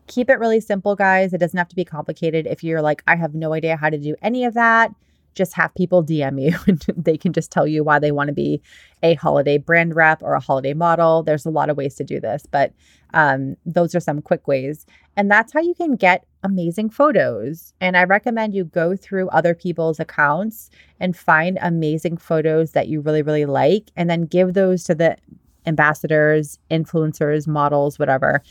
Keep 0.08 0.30
it 0.30 0.40
really 0.40 0.60
simple 0.60 0.96
guys. 0.96 1.34
It 1.34 1.38
doesn't 1.38 1.58
have 1.58 1.70
to 1.70 1.76
be 1.76 1.86
complicated. 1.86 2.48
If 2.48 2.64
you're 2.64 2.82
like 2.82 3.04
i 3.08 3.16
have 3.16 3.36
no 3.36 3.54
idea 3.54 3.78
how 3.78 3.90
to 3.90 3.98
do 3.98 4.16
any 4.22 4.44
of 4.44 4.56
that 4.56 4.92
just 5.40 5.54
have 5.54 5.74
people 5.74 6.04
DM 6.04 6.42
you. 6.42 6.58
And 6.68 6.82
they 6.96 7.18
can 7.18 7.34
just 7.34 7.52
tell 7.52 7.66
you 7.66 7.84
why 7.84 7.98
they 8.00 8.12
want 8.12 8.28
to 8.28 8.34
be 8.34 8.62
a 9.02 9.16
holiday 9.16 9.58
brand 9.58 9.96
rep 9.96 10.22
or 10.22 10.34
a 10.34 10.40
holiday 10.40 10.74
model. 10.74 11.24
There's 11.24 11.46
a 11.46 11.50
lot 11.50 11.70
of 11.70 11.78
ways 11.78 11.96
to 11.96 12.04
do 12.04 12.20
this, 12.20 12.44
but 12.52 12.74
um, 13.14 13.56
those 13.66 13.96
are 13.96 14.00
some 14.00 14.22
quick 14.22 14.48
ways. 14.48 14.86
And 15.20 15.30
that's 15.30 15.52
how 15.52 15.60
you 15.60 15.74
can 15.74 15.98
get 15.98 16.24
amazing 16.44 16.92
photos. 16.92 17.74
And 17.82 17.98
I 17.98 18.06
recommend 18.06 18.56
you 18.56 18.64
go 18.64 18.96
through 18.96 19.28
other 19.28 19.54
people's 19.54 20.00
accounts 20.00 20.70
and 20.98 21.14
find 21.14 21.60
amazing 21.62 22.16
photos 22.16 22.72
that 22.72 22.88
you 22.88 23.02
really, 23.02 23.22
really 23.22 23.46
like, 23.46 23.92
and 23.98 24.10
then 24.10 24.22
give 24.22 24.54
those 24.54 24.86
to 24.86 24.96
the 24.96 25.18
ambassadors, 25.66 26.58
influencers, 26.72 27.48
models, 27.48 28.00
whatever. 28.00 28.42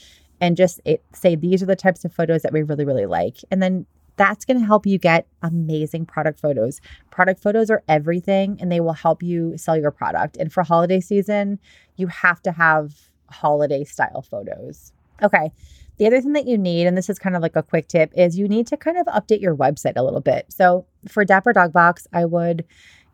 And 0.42 0.58
just 0.58 0.78
it, 0.84 1.02
say, 1.14 1.36
these 1.36 1.62
are 1.62 1.66
the 1.66 1.74
types 1.74 2.04
of 2.04 2.12
photos 2.12 2.42
that 2.42 2.52
we 2.52 2.62
really, 2.62 2.84
really 2.84 3.06
like. 3.06 3.38
And 3.50 3.62
then 3.62 3.86
that's 4.16 4.44
going 4.44 4.60
to 4.60 4.66
help 4.66 4.84
you 4.84 4.98
get 4.98 5.26
amazing 5.40 6.04
product 6.04 6.38
photos. 6.38 6.82
Product 7.10 7.42
photos 7.42 7.70
are 7.70 7.82
everything 7.88 8.58
and 8.60 8.70
they 8.70 8.80
will 8.80 8.92
help 8.92 9.22
you 9.22 9.56
sell 9.56 9.78
your 9.78 9.90
product. 9.90 10.36
And 10.36 10.52
for 10.52 10.62
holiday 10.64 11.00
season, 11.00 11.60
you 11.96 12.08
have 12.08 12.42
to 12.42 12.52
have 12.52 12.92
holiday 13.30 13.84
style 13.84 14.20
photos. 14.20 14.92
Okay. 15.22 15.50
The 15.98 16.06
other 16.06 16.20
thing 16.20 16.32
that 16.32 16.46
you 16.46 16.56
need, 16.56 16.86
and 16.86 16.96
this 16.96 17.10
is 17.10 17.18
kind 17.18 17.36
of 17.36 17.42
like 17.42 17.56
a 17.56 17.62
quick 17.62 17.88
tip, 17.88 18.12
is 18.16 18.38
you 18.38 18.48
need 18.48 18.66
to 18.68 18.76
kind 18.76 18.96
of 18.96 19.06
update 19.06 19.40
your 19.40 19.56
website 19.56 19.94
a 19.96 20.02
little 20.02 20.20
bit. 20.20 20.46
So 20.48 20.86
for 21.08 21.24
Dapper 21.24 21.52
Dog 21.52 21.72
Box, 21.72 22.06
I 22.12 22.24
would 22.24 22.64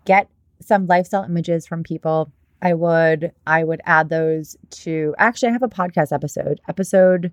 get 0.05 0.29
some 0.61 0.87
lifestyle 0.87 1.25
images 1.25 1.67
from 1.67 1.83
people. 1.83 2.31
I 2.63 2.75
would 2.75 3.33
I 3.47 3.65
would 3.65 3.81
add 3.85 4.09
those 4.09 4.57
to 4.71 5.15
actually 5.19 5.51
I 5.51 5.53
have 5.53 5.63
a 5.63 5.69
podcast 5.69 6.13
episode. 6.13 6.61
Episode 6.69 7.33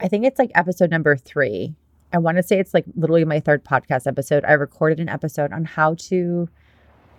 I 0.00 0.08
think 0.08 0.24
it's 0.24 0.38
like 0.38 0.50
episode 0.54 0.90
number 0.90 1.16
3 1.16 1.74
I 2.12 2.18
want 2.18 2.36
to 2.36 2.42
say 2.42 2.58
it's 2.58 2.74
like 2.74 2.84
literally 2.94 3.24
my 3.24 3.40
third 3.40 3.64
podcast 3.64 4.06
episode. 4.06 4.44
I 4.44 4.52
recorded 4.52 5.00
an 5.00 5.08
episode 5.08 5.52
on 5.52 5.64
how 5.64 5.94
to 5.94 6.48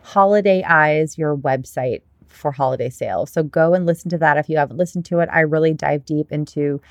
holiday 0.04 0.64
eyes 0.64 1.18
your 1.18 1.36
website 1.36 2.02
for 2.28 2.52
holiday 2.52 2.90
sales. 2.90 3.32
So 3.32 3.44
go 3.44 3.74
and 3.74 3.86
listen 3.86 4.10
to 4.12 4.18
that 4.20 4.38
if 4.38 4.50
you 4.50 4.58
haven't 4.58 4.78
listened 4.78 5.06
to 5.06 5.20
it. 5.20 5.30
I 5.32 5.42
really 5.42 5.74
dive 5.74 6.06
deep 6.06 6.32
into 6.32 6.82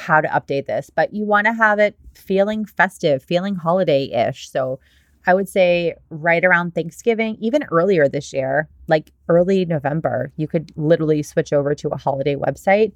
how 0.00 0.20
to 0.20 0.28
update 0.28 0.66
this, 0.66 0.90
but 0.90 1.12
you 1.12 1.24
want 1.24 1.46
to 1.46 1.52
have 1.52 1.78
it 1.78 1.94
feeling 2.14 2.64
festive, 2.64 3.22
feeling 3.22 3.54
holiday 3.54 4.04
ish. 4.04 4.48
So 4.48 4.80
I 5.26 5.34
would 5.34 5.48
say 5.48 5.94
right 6.08 6.44
around 6.44 6.74
Thanksgiving, 6.74 7.36
even 7.40 7.64
earlier 7.70 8.08
this 8.08 8.32
year, 8.32 8.68
like 8.88 9.12
early 9.28 9.66
November, 9.66 10.32
you 10.36 10.48
could 10.48 10.72
literally 10.76 11.22
switch 11.22 11.52
over 11.52 11.74
to 11.74 11.88
a 11.90 11.98
holiday 11.98 12.36
website. 12.36 12.92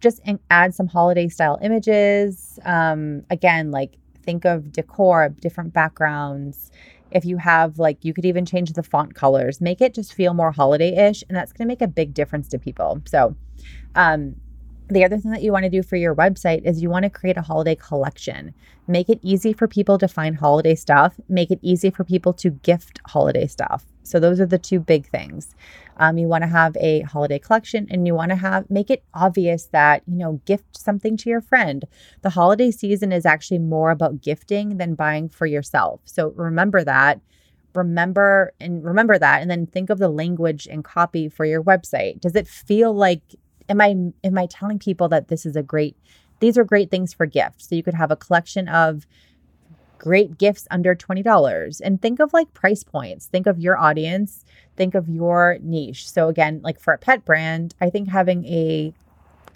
Just 0.00 0.20
add 0.50 0.74
some 0.74 0.88
holiday 0.88 1.28
style 1.28 1.58
images. 1.62 2.58
Um, 2.64 3.22
again, 3.30 3.70
like 3.70 3.96
think 4.24 4.44
of 4.44 4.72
decor, 4.72 5.28
different 5.40 5.72
backgrounds. 5.72 6.72
If 7.12 7.24
you 7.24 7.36
have 7.38 7.78
like, 7.78 8.04
you 8.04 8.12
could 8.12 8.26
even 8.26 8.44
change 8.44 8.72
the 8.72 8.82
font 8.82 9.14
colors, 9.14 9.60
make 9.60 9.80
it 9.80 9.94
just 9.94 10.12
feel 10.12 10.34
more 10.34 10.52
holiday 10.52 11.08
ish. 11.08 11.22
And 11.28 11.36
that's 11.36 11.52
going 11.52 11.66
to 11.66 11.72
make 11.72 11.82
a 11.82 11.88
big 11.88 12.12
difference 12.12 12.48
to 12.48 12.58
people. 12.58 13.00
So, 13.06 13.36
um, 13.94 14.34
the 14.88 15.04
other 15.04 15.18
thing 15.18 15.30
that 15.32 15.42
you 15.42 15.52
want 15.52 15.64
to 15.64 15.70
do 15.70 15.82
for 15.82 15.96
your 15.96 16.14
website 16.14 16.64
is 16.64 16.82
you 16.82 16.90
want 16.90 17.04
to 17.04 17.10
create 17.10 17.36
a 17.36 17.42
holiday 17.42 17.74
collection. 17.74 18.54
Make 18.86 19.08
it 19.08 19.18
easy 19.22 19.52
for 19.52 19.68
people 19.68 19.98
to 19.98 20.08
find 20.08 20.36
holiday 20.36 20.74
stuff, 20.74 21.20
make 21.28 21.50
it 21.50 21.58
easy 21.62 21.90
for 21.90 22.04
people 22.04 22.32
to 22.34 22.50
gift 22.50 23.00
holiday 23.06 23.46
stuff. 23.46 23.84
So 24.02 24.18
those 24.18 24.40
are 24.40 24.46
the 24.46 24.58
two 24.58 24.80
big 24.80 25.06
things. 25.06 25.54
Um, 25.98 26.16
you 26.16 26.26
want 26.26 26.42
to 26.42 26.48
have 26.48 26.76
a 26.78 27.02
holiday 27.02 27.38
collection 27.38 27.86
and 27.90 28.06
you 28.06 28.14
want 28.14 28.30
to 28.30 28.36
have 28.36 28.70
make 28.70 28.90
it 28.90 29.04
obvious 29.12 29.66
that, 29.72 30.02
you 30.06 30.16
know, 30.16 30.40
gift 30.46 30.78
something 30.78 31.16
to 31.18 31.28
your 31.28 31.42
friend. 31.42 31.84
The 32.22 32.30
holiday 32.30 32.70
season 32.70 33.12
is 33.12 33.26
actually 33.26 33.58
more 33.58 33.90
about 33.90 34.22
gifting 34.22 34.78
than 34.78 34.94
buying 34.94 35.28
for 35.28 35.44
yourself. 35.44 36.00
So 36.04 36.32
remember 36.36 36.82
that 36.84 37.20
remember 37.74 38.52
and 38.60 38.82
remember 38.82 39.18
that 39.18 39.42
and 39.42 39.50
then 39.50 39.66
think 39.66 39.90
of 39.90 39.98
the 39.98 40.08
language 40.08 40.66
and 40.66 40.82
copy 40.82 41.28
for 41.28 41.44
your 41.44 41.62
website 41.62 42.18
does 42.18 42.34
it 42.34 42.48
feel 42.48 42.92
like 42.94 43.20
am 43.68 43.80
I 43.80 43.94
am 44.24 44.38
I 44.38 44.46
telling 44.46 44.78
people 44.78 45.08
that 45.08 45.28
this 45.28 45.46
is 45.46 45.56
a 45.56 45.62
great 45.62 45.96
these 46.40 46.56
are 46.56 46.64
great 46.64 46.90
things 46.90 47.12
for 47.12 47.26
gifts. 47.26 47.68
So 47.68 47.74
you 47.74 47.82
could 47.82 47.94
have 47.94 48.10
a 48.10 48.16
collection 48.16 48.68
of 48.68 49.06
great 49.98 50.38
gifts 50.38 50.68
under 50.70 50.94
$20 50.94 51.80
and 51.84 52.00
think 52.00 52.20
of 52.20 52.32
like 52.32 52.54
price 52.54 52.84
points. 52.84 53.26
Think 53.26 53.48
of 53.48 53.58
your 53.58 53.76
audience, 53.76 54.44
think 54.76 54.94
of 54.94 55.08
your 55.08 55.58
niche. 55.60 56.08
So 56.08 56.28
again, 56.28 56.60
like 56.62 56.78
for 56.78 56.94
a 56.94 56.98
pet 56.98 57.24
brand, 57.24 57.74
I 57.80 57.90
think 57.90 58.08
having 58.08 58.44
a 58.46 58.92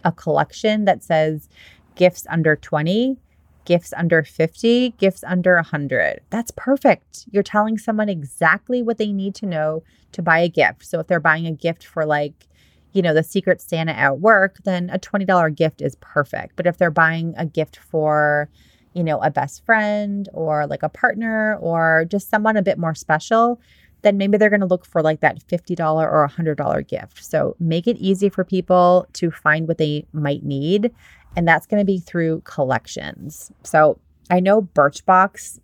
a 0.04 0.10
collection 0.10 0.84
that 0.84 1.04
says 1.04 1.48
gifts 1.94 2.26
under 2.28 2.56
20 2.56 3.16
gifts 3.64 3.92
under 3.96 4.22
50, 4.22 4.90
gifts 4.98 5.24
under 5.24 5.54
100. 5.56 6.20
That's 6.30 6.50
perfect. 6.56 7.26
You're 7.30 7.42
telling 7.42 7.78
someone 7.78 8.08
exactly 8.08 8.82
what 8.82 8.98
they 8.98 9.12
need 9.12 9.34
to 9.36 9.46
know 9.46 9.82
to 10.12 10.22
buy 10.22 10.40
a 10.40 10.48
gift. 10.48 10.84
So 10.84 11.00
if 11.00 11.06
they're 11.06 11.20
buying 11.20 11.46
a 11.46 11.52
gift 11.52 11.86
for 11.86 12.04
like 12.04 12.48
you 12.92 13.02
know, 13.02 13.14
the 13.14 13.22
Secret 13.22 13.60
Santa 13.60 13.92
at 13.92 14.20
work, 14.20 14.58
then 14.64 14.90
a 14.90 14.98
$20 14.98 15.56
gift 15.56 15.80
is 15.80 15.96
perfect. 15.96 16.56
But 16.56 16.66
if 16.66 16.78
they're 16.78 16.90
buying 16.90 17.34
a 17.36 17.46
gift 17.46 17.78
for, 17.78 18.48
you 18.94 19.02
know, 19.02 19.18
a 19.20 19.30
best 19.30 19.64
friend 19.64 20.28
or 20.32 20.66
like 20.66 20.82
a 20.82 20.88
partner 20.88 21.56
or 21.60 22.04
just 22.08 22.28
someone 22.28 22.56
a 22.56 22.62
bit 22.62 22.78
more 22.78 22.94
special, 22.94 23.60
then 24.02 24.18
maybe 24.18 24.36
they're 24.36 24.50
going 24.50 24.60
to 24.60 24.66
look 24.66 24.84
for 24.84 25.00
like 25.00 25.20
that 25.20 25.38
$50 25.46 25.80
or 25.80 26.28
$100 26.28 26.88
gift. 26.88 27.24
So 27.24 27.56
make 27.58 27.86
it 27.86 27.96
easy 27.98 28.28
for 28.28 28.44
people 28.44 29.06
to 29.14 29.30
find 29.30 29.68
what 29.68 29.78
they 29.78 30.06
might 30.12 30.42
need. 30.44 30.92
And 31.36 31.48
that's 31.48 31.66
going 31.66 31.80
to 31.80 31.86
be 31.86 31.98
through 31.98 32.42
collections. 32.44 33.50
So 33.62 33.98
I 34.28 34.40
know 34.40 34.62
Birchbox 34.62 35.60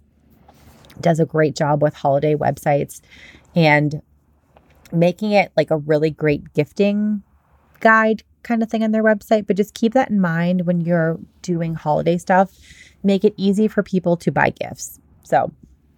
does 1.00 1.20
a 1.20 1.26
great 1.26 1.54
job 1.54 1.82
with 1.82 1.94
holiday 1.94 2.35
websites. 2.35 3.00
And 3.54 4.02
making 4.92 5.33
it 5.33 5.52
like 5.57 5.71
a 5.71 5.76
really 5.76 6.11
great 6.11 6.52
gifting 6.54 7.23
guide 7.80 8.23
kind 8.42 8.62
of 8.62 8.71
thing 8.71 8.83
on 8.83 8.92
their 8.92 9.04
website. 9.04 9.47
But 9.47 9.57
just 9.57 9.75
keep 9.75 9.95
that 9.95 10.11
in 10.11 10.21
mind 10.21 10.66
when 10.66 10.80
you're 10.80 11.18
doing 11.42 11.75
holiday 11.75 12.18
stuff. 12.18 12.52
Make 13.02 13.25
it 13.25 13.35
easy 13.37 13.68
for 13.68 13.83
people 13.83 14.16
to 14.18 14.33
buy 14.33 14.50
gifts. 14.50 14.99
So, 15.23 15.52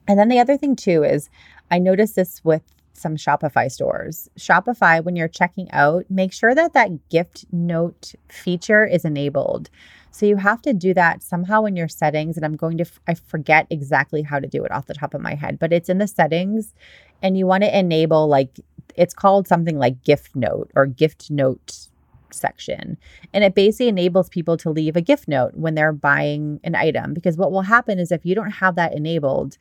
and 0.09 0.19
then 0.19 0.29
the 0.29 0.41
other 0.41 0.57
thing 0.57 0.77
too 0.77 1.05
is 1.05 1.31
I 1.71 1.79
noticed 1.79 2.17
this 2.17 2.43
with 2.45 2.63
some 2.93 3.17
Shopify 3.17 3.71
stores. 3.71 4.29
Shopify, 4.39 5.03
when 5.03 5.17
you're 5.17 5.29
checking 5.29 5.71
out, 5.73 6.05
make 6.11 6.33
sure 6.33 6.55
that 6.55 6.75
that 6.75 7.09
gift 7.09 7.47
note 7.51 8.15
feature 8.29 8.85
is 8.85 9.05
enabled. 9.05 9.71
So 10.11 10.27
you 10.27 10.37
have 10.37 10.61
to 10.63 10.75
do 10.75 10.93
that 10.95 11.23
somehow 11.23 11.65
in 11.65 11.77
your 11.77 11.89
settings. 11.89 12.37
And 12.37 12.45
I'm 12.45 12.57
going 12.57 12.77
to, 12.79 12.85
I 13.07 13.15
forget 13.15 13.67
exactly 13.71 14.23
how 14.23 14.39
to 14.39 14.47
do 14.47 14.65
it 14.65 14.73
off 14.73 14.87
the 14.87 14.95
top 14.95 15.15
of 15.15 15.21
my 15.21 15.35
head, 15.35 15.59
but 15.59 15.73
it's 15.73 15.89
in 15.89 15.99
the 15.99 16.09
settings 16.09 16.75
and 17.23 17.39
you 17.39 17.47
want 17.47 17.63
to 17.63 17.79
enable 17.79 18.27
like 18.27 18.59
it's 18.97 19.15
called 19.15 19.49
something 19.49 19.79
like 19.79 20.03
gift 20.03 20.35
note 20.35 20.71
or 20.75 20.87
gift 20.87 21.31
note 21.31 21.89
section. 22.33 22.97
And 23.33 23.45
it 23.45 23.55
basically 23.55 23.89
enables 23.89 24.29
people 24.29 24.57
to 24.59 24.71
leave 24.71 24.97
a 24.97 25.01
gift 25.01 25.29
note 25.29 25.55
when 25.55 25.75
they're 25.75 25.93
buying 25.93 26.61
an 26.65 26.75
item. 26.75 27.15
Because 27.15 27.37
what 27.37 27.53
will 27.53 27.63
happen 27.63 27.99
is 27.99 28.13
if 28.13 28.25
you 28.25 28.35
don't 28.35 28.51
have 28.53 28.77
that 28.77 28.95
enabled, 28.95 29.59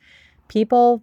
people 0.48 1.02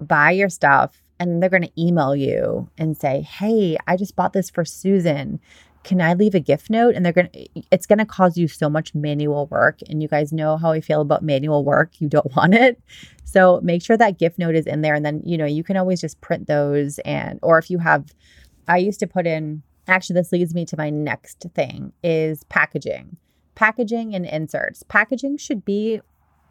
buy 0.00 0.30
your 0.30 0.48
stuff 0.48 1.02
and 1.18 1.42
they're 1.42 1.50
going 1.50 1.62
to 1.62 1.80
email 1.80 2.14
you 2.14 2.68
and 2.78 2.96
say, 2.96 3.22
Hey, 3.22 3.76
I 3.86 3.96
just 3.96 4.16
bought 4.16 4.32
this 4.32 4.50
for 4.50 4.64
Susan. 4.64 5.40
Can 5.86 6.00
I 6.00 6.14
leave 6.14 6.34
a 6.34 6.40
gift 6.40 6.68
note? 6.68 6.96
And 6.96 7.06
they're 7.06 7.12
going 7.12 7.30
to, 7.30 7.48
it's 7.70 7.86
going 7.86 8.00
to 8.00 8.04
cause 8.04 8.36
you 8.36 8.48
so 8.48 8.68
much 8.68 8.92
manual 8.92 9.46
work. 9.46 9.78
And 9.88 10.02
you 10.02 10.08
guys 10.08 10.32
know 10.32 10.56
how 10.56 10.72
I 10.72 10.80
feel 10.80 11.00
about 11.00 11.22
manual 11.22 11.64
work. 11.64 12.00
You 12.00 12.08
don't 12.08 12.26
want 12.36 12.54
it. 12.54 12.82
So 13.24 13.60
make 13.62 13.84
sure 13.84 13.96
that 13.96 14.18
gift 14.18 14.36
note 14.36 14.56
is 14.56 14.66
in 14.66 14.80
there. 14.80 14.94
And 14.94 15.06
then, 15.06 15.22
you 15.24 15.38
know, 15.38 15.46
you 15.46 15.62
can 15.62 15.76
always 15.76 16.00
just 16.00 16.20
print 16.20 16.48
those. 16.48 16.98
And, 17.04 17.38
or 17.40 17.56
if 17.58 17.70
you 17.70 17.78
have, 17.78 18.12
I 18.66 18.78
used 18.78 18.98
to 18.98 19.06
put 19.06 19.28
in, 19.28 19.62
actually, 19.86 20.14
this 20.14 20.32
leads 20.32 20.54
me 20.56 20.66
to 20.66 20.76
my 20.76 20.90
next 20.90 21.46
thing 21.54 21.92
is 22.02 22.42
packaging. 22.44 23.16
Packaging 23.54 24.12
and 24.12 24.26
inserts. 24.26 24.82
Packaging 24.82 25.36
should 25.36 25.64
be 25.64 26.00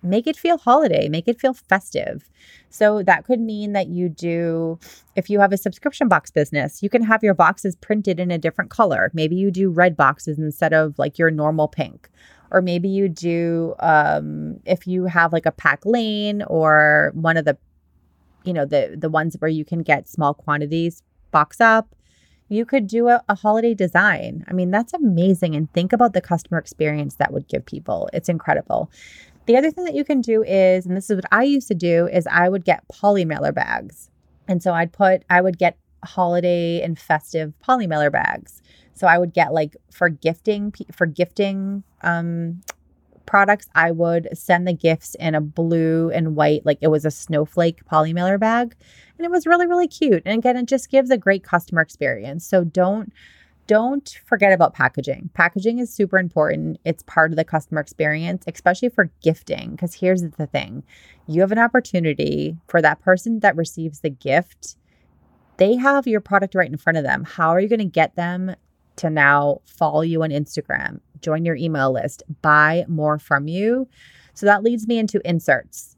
make 0.06 0.28
it 0.28 0.38
feel 0.38 0.58
holiday, 0.58 1.10
make 1.10 1.28
it 1.28 1.40
feel 1.40 1.54
festive. 1.54 2.30
So 2.70 3.04
that 3.04 3.26
could 3.26 3.40
mean 3.40 3.74
that 3.74 3.88
you 3.88 4.10
do, 4.10 4.80
if 5.16 5.30
you 5.30 5.40
have 5.40 5.54
a 5.54 5.58
subscription 5.58 6.08
box 6.08 6.32
business, 6.32 6.84
you 6.84 6.90
can 6.90 7.04
have 7.04 7.24
your 7.24 7.34
boxes 7.34 7.76
printed 7.76 8.20
in 8.20 8.32
a 8.32 8.38
different 8.38 8.70
color. 8.70 9.12
Maybe 9.14 9.36
you 9.36 9.52
do 9.52 9.70
red 9.70 9.96
boxes 9.96 10.38
instead 10.40 10.74
of 10.74 10.98
like 11.00 11.18
your 11.18 11.32
normal 11.32 11.68
pink. 11.68 12.10
Or 12.52 12.62
maybe 12.62 12.88
you 12.88 13.10
do 13.10 13.76
um, 13.80 14.60
if 14.66 14.88
you 14.88 15.06
have 15.06 15.34
like 15.34 15.46
a 15.46 15.52
Packlane 15.52 16.46
or 16.48 17.12
one 17.14 17.38
of 17.38 17.46
the 17.46 17.58
you 18.44 18.54
know 18.54 18.66
the 18.66 18.96
the 18.96 19.10
ones 19.10 19.36
where 19.40 19.50
you 19.50 19.66
can 19.66 19.82
get 19.82 20.08
small 20.08 20.34
quantities 20.34 21.02
box 21.32 21.60
up 21.60 21.96
you 22.48 22.66
could 22.66 22.88
do 22.88 23.08
a, 23.08 23.24
a 23.28 23.36
holiday 23.36 23.74
design. 23.74 24.46
I 24.48 24.54
mean 24.54 24.72
that's 24.72 24.94
amazing. 24.94 25.56
And 25.56 25.72
think 25.74 25.92
about 25.94 26.14
the 26.14 26.22
customer 26.22 26.60
experience 26.60 27.16
that 27.16 27.34
would 27.34 27.48
give 27.48 27.66
people. 27.66 28.10
It's 28.14 28.30
incredible 28.30 28.92
the 29.46 29.58
other 29.58 29.72
thing 29.72 29.86
that 29.86 29.96
you 29.96 30.04
can 30.04 30.22
do 30.22 30.44
is 30.44 30.86
and 30.86 30.96
this 30.96 31.10
is 31.10 31.16
what 31.16 31.26
i 31.32 31.44
used 31.44 31.68
to 31.68 31.76
do 31.76 32.08
is 32.08 32.28
i 32.28 32.50
would 32.50 32.66
get 32.66 32.88
poly 32.88 33.26
mailer 33.26 33.52
bags 33.52 34.10
and 34.48 34.62
so 34.62 34.74
i'd 34.74 34.92
put 34.92 35.24
i 35.30 35.42
would 35.42 35.58
get 35.58 35.78
holiday 36.04 36.82
and 36.82 37.00
festive 37.00 37.58
poly 37.60 37.88
mailer 37.88 38.10
bags 38.10 38.62
so 38.96 39.08
I 39.08 39.18
would 39.18 39.34
get 39.34 39.54
like 39.54 39.76
for 39.92 40.10
gifting 40.10 40.74
for 40.92 41.06
gifting 41.06 41.84
um 42.02 42.62
products, 43.26 43.68
I 43.74 43.92
would 43.92 44.30
send 44.34 44.68
the 44.68 44.74
gifts 44.74 45.16
in 45.16 45.34
a 45.34 45.42
blue 45.42 46.12
and 46.12 46.36
white, 46.36 46.64
like 46.64 46.78
it 46.82 46.90
was 46.90 47.06
a 47.06 47.12
snowflake 47.12 47.84
polymailer 47.86 48.40
bag. 48.40 48.76
And 49.18 49.26
it 49.26 49.32
was 49.32 49.48
really, 49.48 49.66
really 49.66 49.88
cute. 49.88 50.22
And 50.28 50.38
again, 50.38 50.56
it 50.58 50.68
just 50.68 50.92
gives 50.92 51.10
a 51.10 51.18
great 51.18 51.44
customer 51.44 51.82
experience. 51.82 52.46
So 52.46 52.64
don't 52.64 53.12
don't 53.68 54.20
forget 54.26 54.54
about 54.54 54.74
packaging. 54.74 55.30
Packaging 55.34 55.80
is 55.80 55.94
super 55.94 56.18
important. 56.18 56.80
It's 56.86 57.04
part 57.04 57.32
of 57.32 57.38
the 57.38 57.44
customer 57.44 57.82
experience, 57.82 58.44
especially 58.48 58.90
for 58.90 59.10
gifting. 59.22 59.72
Because 59.72 59.96
here's 59.96 60.22
the 60.22 60.48
thing 60.48 60.84
you 61.28 61.42
have 61.42 61.52
an 61.52 61.60
opportunity 61.60 62.58
for 62.68 62.82
that 62.82 63.02
person 63.02 63.40
that 63.40 63.56
receives 63.56 64.02
the 64.02 64.10
gift. 64.10 64.78
They 65.58 65.76
have 65.76 66.06
your 66.06 66.22
product 66.22 66.54
right 66.54 66.70
in 66.70 66.78
front 66.78 66.98
of 66.98 67.04
them. 67.04 67.24
How 67.24 67.50
are 67.50 67.60
you 67.60 67.70
going 67.70 67.80
to 67.80 67.86
get 67.86 68.16
them 68.16 68.56
to 68.98 69.10
now 69.10 69.62
follow 69.66 70.02
you 70.02 70.24
on 70.24 70.30
Instagram, 70.30 71.00
join 71.22 71.46
your 71.46 71.56
email 71.56 71.92
list, 71.92 72.24
buy 72.42 72.86
more 72.88 73.20
from 73.20 73.48
you. 73.48 73.88
So 74.34 74.46
that 74.46 74.64
leads 74.64 74.88
me 74.88 74.98
into 74.98 75.22
inserts. 75.28 75.96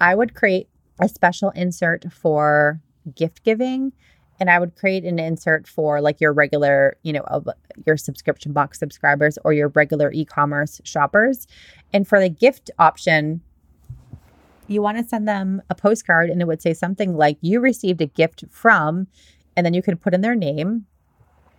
I 0.00 0.14
would 0.14 0.34
create 0.34 0.68
a 1.00 1.08
special 1.08 1.50
insert 1.50 2.12
for 2.12 2.80
gift 3.14 3.44
giving 3.44 3.92
and 4.40 4.50
I 4.50 4.58
would 4.58 4.76
create 4.76 5.04
an 5.04 5.18
insert 5.18 5.66
for 5.66 6.00
like 6.00 6.20
your 6.20 6.32
regular, 6.32 6.96
you 7.02 7.12
know, 7.12 7.44
your 7.86 7.96
subscription 7.96 8.52
box 8.52 8.78
subscribers 8.78 9.38
or 9.44 9.52
your 9.52 9.68
regular 9.68 10.12
e-commerce 10.12 10.80
shoppers. 10.84 11.46
And 11.92 12.06
for 12.06 12.20
the 12.20 12.28
gift 12.28 12.70
option, 12.78 13.40
you 14.68 14.82
want 14.82 14.98
to 14.98 15.04
send 15.04 15.26
them 15.26 15.62
a 15.70 15.74
postcard 15.74 16.30
and 16.30 16.40
it 16.40 16.46
would 16.46 16.62
say 16.62 16.74
something 16.74 17.16
like 17.16 17.38
you 17.40 17.60
received 17.60 18.00
a 18.00 18.06
gift 18.06 18.44
from 18.50 19.06
and 19.56 19.64
then 19.64 19.74
you 19.74 19.82
can 19.82 19.96
put 19.96 20.14
in 20.14 20.20
their 20.20 20.36
name 20.36 20.86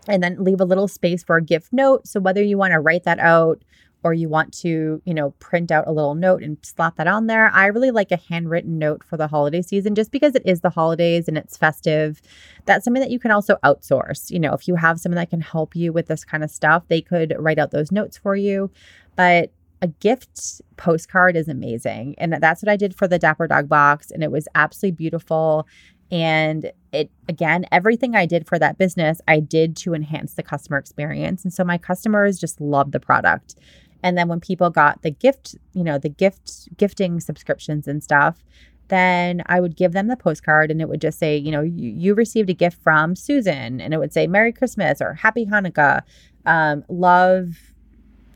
and 0.07 0.23
then 0.23 0.43
leave 0.43 0.61
a 0.61 0.65
little 0.65 0.87
space 0.87 1.23
for 1.23 1.37
a 1.37 1.43
gift 1.43 1.73
note. 1.73 2.07
So 2.07 2.19
whether 2.19 2.41
you 2.41 2.57
want 2.57 2.71
to 2.71 2.79
write 2.79 3.03
that 3.03 3.19
out 3.19 3.61
or 4.03 4.13
you 4.13 4.29
want 4.29 4.53
to, 4.59 5.01
you 5.05 5.13
know, 5.13 5.31
print 5.39 5.71
out 5.71 5.87
a 5.87 5.91
little 5.91 6.15
note 6.15 6.41
and 6.41 6.57
slap 6.61 6.95
that 6.95 7.07
on 7.07 7.27
there. 7.27 7.49
I 7.53 7.67
really 7.67 7.91
like 7.91 8.11
a 8.11 8.17
handwritten 8.29 8.77
note 8.79 9.03
for 9.03 9.17
the 9.17 9.27
holiday 9.27 9.61
season 9.61 9.95
just 9.95 10.11
because 10.11 10.35
it 10.35 10.43
is 10.45 10.61
the 10.61 10.69
holidays 10.69 11.27
and 11.27 11.37
it's 11.37 11.57
festive. 11.57 12.21
That's 12.65 12.85
something 12.85 13.01
that 13.01 13.11
you 13.11 13.19
can 13.19 13.31
also 13.31 13.57
outsource. 13.63 14.31
You 14.31 14.39
know, 14.39 14.53
if 14.53 14.67
you 14.67 14.75
have 14.75 14.99
someone 14.99 15.17
that 15.17 15.29
can 15.29 15.41
help 15.41 15.75
you 15.75 15.91
with 15.91 16.07
this 16.07 16.23
kind 16.23 16.43
of 16.43 16.51
stuff, 16.51 16.83
they 16.87 17.01
could 17.01 17.35
write 17.37 17.59
out 17.59 17.71
those 17.71 17.91
notes 17.91 18.17
for 18.17 18.35
you. 18.35 18.71
But 19.15 19.51
a 19.81 19.87
gift 19.87 20.61
postcard 20.77 21.35
is 21.35 21.47
amazing. 21.47 22.15
And 22.17 22.33
that's 22.33 22.61
what 22.61 22.69
I 22.69 22.77
did 22.77 22.95
for 22.95 23.07
the 23.07 23.19
Dapper 23.19 23.47
Dog 23.47 23.69
box. 23.69 24.11
And 24.11 24.23
it 24.23 24.31
was 24.31 24.47
absolutely 24.55 24.95
beautiful. 24.95 25.67
And 26.11 26.71
it, 26.91 27.11
again, 27.27 27.65
everything 27.71 28.15
I 28.15 28.25
did 28.25 28.47
for 28.47 28.57
that 28.59 28.77
business, 28.77 29.21
I 29.27 29.39
did 29.39 29.77
to 29.77 29.93
enhance 29.93 30.33
the 30.33 30.43
customer 30.43 30.77
experience. 30.77 31.43
And 31.43 31.53
so 31.53 31.63
my 31.63 31.77
customers 31.77 32.39
just 32.39 32.59
loved 32.59 32.93
the 32.93 32.99
product. 32.99 33.55
And 34.03 34.17
then 34.17 34.27
when 34.27 34.39
people 34.39 34.69
got 34.69 35.01
the 35.01 35.11
gift, 35.11 35.55
you 35.73 35.83
know, 35.83 35.97
the 35.97 36.09
gift, 36.09 36.69
gifting 36.77 37.19
subscriptions 37.19 37.87
and 37.87 38.03
stuff, 38.03 38.43
then 38.89 39.43
I 39.45 39.59
would 39.59 39.75
give 39.75 39.93
them 39.93 40.07
the 40.07 40.17
postcard 40.17 40.71
and 40.71 40.81
it 40.81 40.89
would 40.89 41.01
just 41.01 41.19
say, 41.19 41.37
you 41.37 41.51
know, 41.51 41.61
you, 41.61 41.89
you 41.91 42.13
received 42.15 42.49
a 42.49 42.53
gift 42.53 42.81
from 42.81 43.15
Susan 43.15 43.79
and 43.79 43.93
it 43.93 43.97
would 43.97 44.13
say 44.13 44.27
Merry 44.27 44.51
Christmas 44.51 45.01
or 45.01 45.13
Happy 45.13 45.45
Hanukkah, 45.45 46.01
um, 46.45 46.83
love 46.89 47.73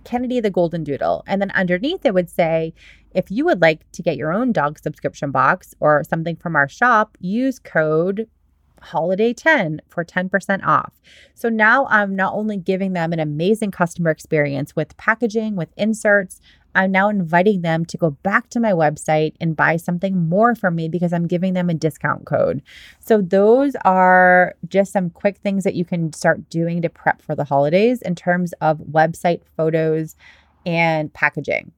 Kennedy 0.04 0.40
the 0.40 0.50
Golden 0.50 0.84
Doodle. 0.84 1.24
And 1.28 1.42
then 1.42 1.52
underneath 1.52 2.06
it 2.06 2.14
would 2.14 2.30
say, 2.30 2.74
if 3.14 3.30
you 3.30 3.46
would 3.46 3.62
like 3.62 3.90
to 3.94 4.02
get 4.02 4.18
your 4.18 4.34
own 4.34 4.52
dog 4.52 4.80
subscription 4.80 5.32
box 5.32 5.74
or 5.80 6.04
something 6.04 6.36
from 6.36 6.56
our 6.56 6.68
shop, 6.68 7.18
use 7.20 7.60
code 7.60 8.28
holiday 8.84 9.34
10 9.34 9.82
for 9.88 10.06
10% 10.06 10.64
off. 10.64 11.02
So 11.34 11.50
now 11.50 11.88
I'm 11.88 12.16
not 12.16 12.34
only 12.34 12.58
giving 12.58 12.94
them 12.94 13.14
an 13.14 13.20
amazing 13.20 13.72
customer 13.72 14.12
experience 14.12 14.76
with 14.76 14.96
packaging, 14.98 15.56
with 15.56 15.70
inserts, 15.78 16.40
I'm 16.76 16.92
now 16.92 17.10
inviting 17.10 17.62
them 17.62 17.86
to 17.86 17.98
go 17.98 18.12
back 18.12 18.50
to 18.50 18.60
my 18.60 18.72
website 18.72 19.36
and 19.40 19.56
buy 19.56 19.78
something 19.78 20.28
more 20.28 20.56
from 20.56 20.76
me 20.76 20.90
because 20.90 21.14
I'm 21.14 21.28
giving 21.28 21.54
them 21.54 21.70
a 21.70 21.74
discount 21.74 22.26
code. 22.26 22.62
So, 23.00 23.22
those 23.22 23.76
are 23.86 24.56
just 24.68 24.92
some 24.92 25.10
quick 25.10 25.38
things 25.38 25.64
that 25.64 25.76
you 25.76 25.86
can 25.86 26.14
start 26.14 26.50
doing 26.50 26.82
to 26.82 26.90
prep 26.90 27.22
for 27.22 27.36
the 27.36 27.44
holidays 27.44 28.02
in 28.02 28.16
terms 28.16 28.54
of 28.62 28.80
website 28.80 29.42
photos 29.56 30.16
and 30.66 31.14
packaging. 31.14 31.72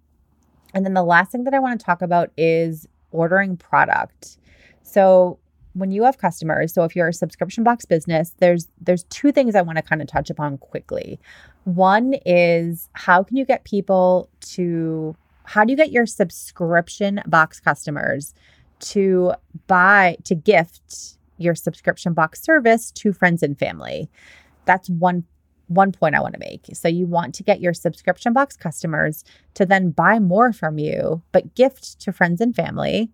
And 0.74 0.86
then 0.86 0.94
the 0.94 1.04
last 1.04 1.32
thing 1.32 1.44
that 1.46 1.54
I 1.54 1.60
want 1.60 1.80
to 1.80 1.86
talk 1.86 2.02
about 2.02 2.32
is 2.38 2.88
ordering 3.12 3.58
product. 3.58 4.38
So, 4.84 5.39
when 5.75 5.91
you 5.91 6.03
have 6.03 6.17
customers 6.17 6.73
so 6.73 6.83
if 6.83 6.95
you're 6.95 7.09
a 7.09 7.13
subscription 7.13 7.63
box 7.63 7.85
business 7.85 8.33
there's 8.39 8.67
there's 8.81 9.03
two 9.05 9.31
things 9.31 9.55
i 9.55 9.61
want 9.61 9.77
to 9.77 9.81
kind 9.81 10.01
of 10.01 10.07
touch 10.07 10.29
upon 10.29 10.57
quickly. 10.57 11.19
One 11.65 12.15
is 12.25 12.89
how 12.93 13.23
can 13.23 13.38
you 13.38 13.45
get 13.45 13.63
people 13.63 14.29
to 14.53 15.15
how 15.43 15.63
do 15.63 15.71
you 15.71 15.77
get 15.77 15.91
your 15.91 16.05
subscription 16.05 17.21
box 17.27 17.59
customers 17.59 18.33
to 18.79 19.33
buy 19.67 20.17
to 20.25 20.35
gift 20.35 21.17
your 21.38 21.55
subscription 21.55 22.13
box 22.13 22.41
service 22.41 22.91
to 22.91 23.13
friends 23.13 23.43
and 23.43 23.57
family? 23.57 24.09
That's 24.65 24.89
one 24.89 25.25
one 25.67 25.91
point 25.91 26.13
i 26.13 26.19
want 26.19 26.33
to 26.33 26.39
make. 26.39 26.67
So 26.73 26.88
you 26.88 27.07
want 27.07 27.33
to 27.35 27.43
get 27.43 27.59
your 27.59 27.73
subscription 27.73 28.33
box 28.33 28.55
customers 28.55 29.23
to 29.55 29.65
then 29.65 29.89
buy 29.89 30.19
more 30.19 30.53
from 30.53 30.77
you 30.77 31.23
but 31.31 31.55
gift 31.55 31.99
to 32.01 32.11
friends 32.11 32.41
and 32.41 32.55
family 32.55 33.11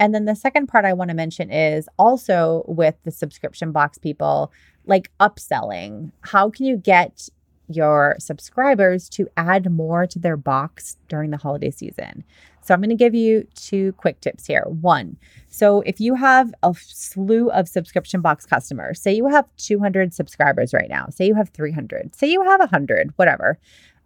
and 0.00 0.14
then 0.14 0.24
the 0.24 0.34
second 0.34 0.66
part 0.66 0.86
I 0.86 0.94
want 0.94 1.10
to 1.10 1.14
mention 1.14 1.50
is 1.50 1.86
also 1.98 2.64
with 2.66 2.96
the 3.04 3.10
subscription 3.10 3.70
box 3.70 3.98
people, 3.98 4.50
like 4.86 5.12
upselling. 5.20 6.10
How 6.22 6.48
can 6.48 6.64
you 6.64 6.78
get 6.78 7.28
your 7.68 8.16
subscribers 8.18 9.10
to 9.10 9.28
add 9.36 9.70
more 9.70 10.06
to 10.06 10.18
their 10.18 10.38
box 10.38 10.96
during 11.08 11.30
the 11.30 11.36
holiday 11.36 11.70
season? 11.70 12.24
So 12.62 12.72
I'm 12.72 12.80
going 12.80 12.88
to 12.88 12.96
give 12.96 13.14
you 13.14 13.46
two 13.54 13.92
quick 13.92 14.20
tips 14.22 14.46
here. 14.46 14.64
One, 14.66 15.18
so 15.48 15.82
if 15.82 16.00
you 16.00 16.14
have 16.14 16.54
a 16.62 16.74
slew 16.74 17.50
of 17.50 17.68
subscription 17.68 18.22
box 18.22 18.46
customers, 18.46 19.00
say 19.00 19.12
you 19.12 19.28
have 19.28 19.44
200 19.58 20.14
subscribers 20.14 20.72
right 20.72 20.88
now, 20.88 21.08
say 21.10 21.26
you 21.26 21.34
have 21.34 21.50
300, 21.50 22.14
say 22.14 22.30
you 22.30 22.42
have 22.42 22.60
100, 22.60 23.12
whatever. 23.16 23.58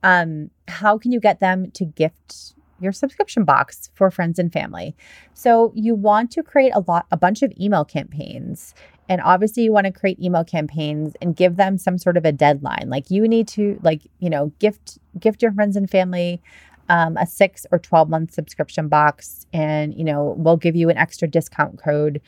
Um, 0.02 0.50
how 0.66 0.98
can 0.98 1.12
you 1.12 1.20
get 1.20 1.38
them 1.38 1.70
to 1.72 1.84
gift 1.84 2.54
your 2.84 2.92
subscription 2.92 3.44
box 3.44 3.90
for 3.94 4.10
friends 4.10 4.38
and 4.38 4.52
family. 4.52 4.94
So 5.32 5.72
you 5.74 5.94
want 5.94 6.30
to 6.32 6.42
create 6.42 6.72
a 6.74 6.84
lot 6.86 7.06
a 7.10 7.16
bunch 7.16 7.42
of 7.42 7.52
email 7.60 7.84
campaigns. 7.84 8.74
And 9.08 9.20
obviously 9.20 9.64
you 9.64 9.72
want 9.72 9.86
to 9.86 9.92
create 9.92 10.20
email 10.20 10.44
campaigns 10.44 11.14
and 11.20 11.34
give 11.34 11.56
them 11.56 11.76
some 11.78 11.98
sort 11.98 12.16
of 12.16 12.24
a 12.24 12.32
deadline. 12.32 12.88
Like 12.88 13.10
you 13.10 13.26
need 13.26 13.48
to 13.48 13.80
like, 13.82 14.02
you 14.20 14.30
know, 14.30 14.52
gift 14.60 14.98
gift 15.18 15.42
your 15.42 15.52
friends 15.52 15.76
and 15.76 15.90
family 15.90 16.40
um, 16.88 17.16
a 17.16 17.26
six 17.26 17.66
or 17.72 17.78
12 17.78 18.08
month 18.10 18.34
subscription 18.34 18.88
box 18.88 19.46
and 19.54 19.94
you 19.94 20.04
know 20.04 20.34
we'll 20.36 20.58
give 20.58 20.76
you 20.76 20.90
an 20.90 20.98
extra 20.98 21.26
discount 21.26 21.78
code 21.78 22.20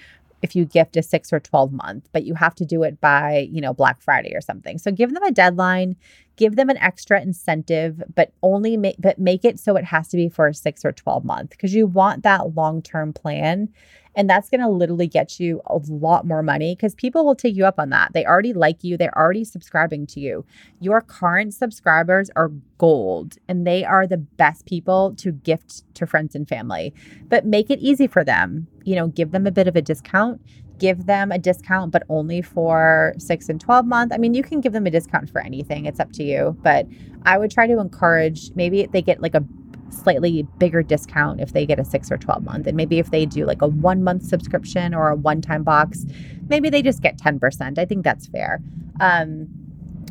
if 0.42 0.54
you 0.54 0.64
gift 0.64 0.96
a 0.96 1.02
six 1.02 1.32
or 1.32 1.40
12 1.40 1.72
month, 1.72 2.08
but 2.12 2.24
you 2.24 2.34
have 2.34 2.54
to 2.54 2.64
do 2.64 2.82
it 2.82 3.00
by, 3.00 3.48
you 3.50 3.60
know, 3.60 3.72
Black 3.72 4.00
Friday 4.00 4.34
or 4.34 4.40
something. 4.40 4.78
So 4.78 4.90
give 4.90 5.12
them 5.12 5.22
a 5.22 5.32
deadline, 5.32 5.96
give 6.36 6.56
them 6.56 6.68
an 6.68 6.76
extra 6.78 7.20
incentive, 7.20 8.02
but 8.14 8.32
only 8.42 8.76
make, 8.76 8.96
but 8.98 9.18
make 9.18 9.44
it 9.44 9.58
so 9.58 9.76
it 9.76 9.84
has 9.84 10.08
to 10.08 10.16
be 10.16 10.28
for 10.28 10.48
a 10.48 10.54
six 10.54 10.84
or 10.84 10.92
12 10.92 11.24
month 11.24 11.50
because 11.50 11.74
you 11.74 11.86
want 11.86 12.22
that 12.22 12.54
long 12.54 12.82
term 12.82 13.12
plan. 13.12 13.68
And 14.14 14.30
that's 14.30 14.48
going 14.48 14.62
to 14.62 14.68
literally 14.68 15.08
get 15.08 15.38
you 15.38 15.60
a 15.66 15.78
lot 15.88 16.26
more 16.26 16.42
money 16.42 16.74
because 16.74 16.94
people 16.94 17.26
will 17.26 17.34
take 17.34 17.54
you 17.54 17.66
up 17.66 17.78
on 17.78 17.90
that. 17.90 18.14
They 18.14 18.24
already 18.24 18.54
like 18.54 18.82
you, 18.82 18.96
they're 18.96 19.16
already 19.16 19.44
subscribing 19.44 20.06
to 20.08 20.20
you. 20.20 20.46
Your 20.80 21.02
current 21.02 21.52
subscribers 21.52 22.30
are 22.34 22.50
gold 22.78 23.36
and 23.46 23.66
they 23.66 23.84
are 23.84 24.06
the 24.06 24.16
best 24.16 24.64
people 24.64 25.14
to 25.16 25.32
gift 25.32 25.82
to 25.96 26.06
friends 26.06 26.34
and 26.34 26.48
family. 26.48 26.94
But 27.28 27.44
make 27.44 27.70
it 27.70 27.78
easy 27.80 28.06
for 28.06 28.24
them. 28.24 28.68
You 28.84 28.96
know, 28.96 29.08
give 29.08 29.32
them 29.32 29.46
a 29.46 29.50
bit 29.50 29.68
of 29.68 29.76
a 29.76 29.82
discount 29.82 30.40
give 30.78 31.06
them 31.06 31.32
a 31.32 31.38
discount, 31.38 31.90
but 31.90 32.02
only 32.08 32.42
for 32.42 33.14
six 33.18 33.48
and 33.48 33.60
12 33.60 33.86
month. 33.86 34.12
I 34.12 34.18
mean, 34.18 34.34
you 34.34 34.42
can 34.42 34.60
give 34.60 34.72
them 34.72 34.86
a 34.86 34.90
discount 34.90 35.30
for 35.30 35.40
anything, 35.40 35.86
it's 35.86 36.00
up 36.00 36.12
to 36.12 36.24
you. 36.24 36.56
But 36.62 36.86
I 37.24 37.38
would 37.38 37.50
try 37.50 37.66
to 37.66 37.78
encourage 37.80 38.50
maybe 38.54 38.86
they 38.86 39.02
get 39.02 39.20
like 39.20 39.34
a 39.34 39.44
slightly 39.90 40.46
bigger 40.58 40.82
discount 40.82 41.40
if 41.40 41.52
they 41.52 41.64
get 41.66 41.78
a 41.78 41.84
six 41.84 42.10
or 42.10 42.16
12 42.16 42.44
month. 42.44 42.66
And 42.66 42.76
maybe 42.76 42.98
if 42.98 43.10
they 43.10 43.26
do 43.26 43.44
like 43.46 43.62
a 43.62 43.68
one 43.68 44.02
month 44.02 44.24
subscription 44.24 44.94
or 44.94 45.10
a 45.10 45.16
one 45.16 45.40
time 45.40 45.62
box, 45.62 46.04
maybe 46.48 46.70
they 46.70 46.82
just 46.82 47.02
get 47.02 47.18
10%. 47.18 47.78
I 47.78 47.84
think 47.84 48.04
that's 48.04 48.26
fair. 48.26 48.60
Um, 49.00 49.48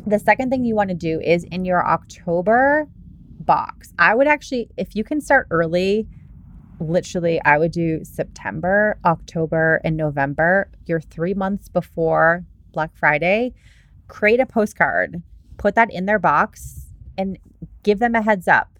the 0.06 0.18
second 0.18 0.50
thing 0.50 0.64
you 0.64 0.74
want 0.74 0.90
to 0.90 0.94
do 0.94 1.20
is 1.20 1.44
in 1.44 1.64
your 1.64 1.86
October 1.86 2.88
box, 3.40 3.92
I 3.98 4.14
would 4.14 4.28
actually, 4.28 4.68
if 4.76 4.94
you 4.94 5.04
can 5.04 5.20
start 5.20 5.46
early, 5.50 6.06
literally, 6.80 7.40
I 7.44 7.58
would 7.58 7.72
do 7.72 8.04
September, 8.04 8.98
October, 9.04 9.80
and 9.84 9.96
November, 9.96 10.68
your 10.86 11.00
three 11.00 11.34
months 11.34 11.68
before 11.68 12.44
Black 12.72 12.96
Friday. 12.96 13.54
Create 14.08 14.40
a 14.40 14.46
postcard, 14.46 15.22
put 15.56 15.74
that 15.74 15.92
in 15.92 16.06
their 16.06 16.18
box, 16.18 16.86
and 17.18 17.38
give 17.82 17.98
them 17.98 18.14
a 18.14 18.22
heads 18.22 18.46
up 18.46 18.76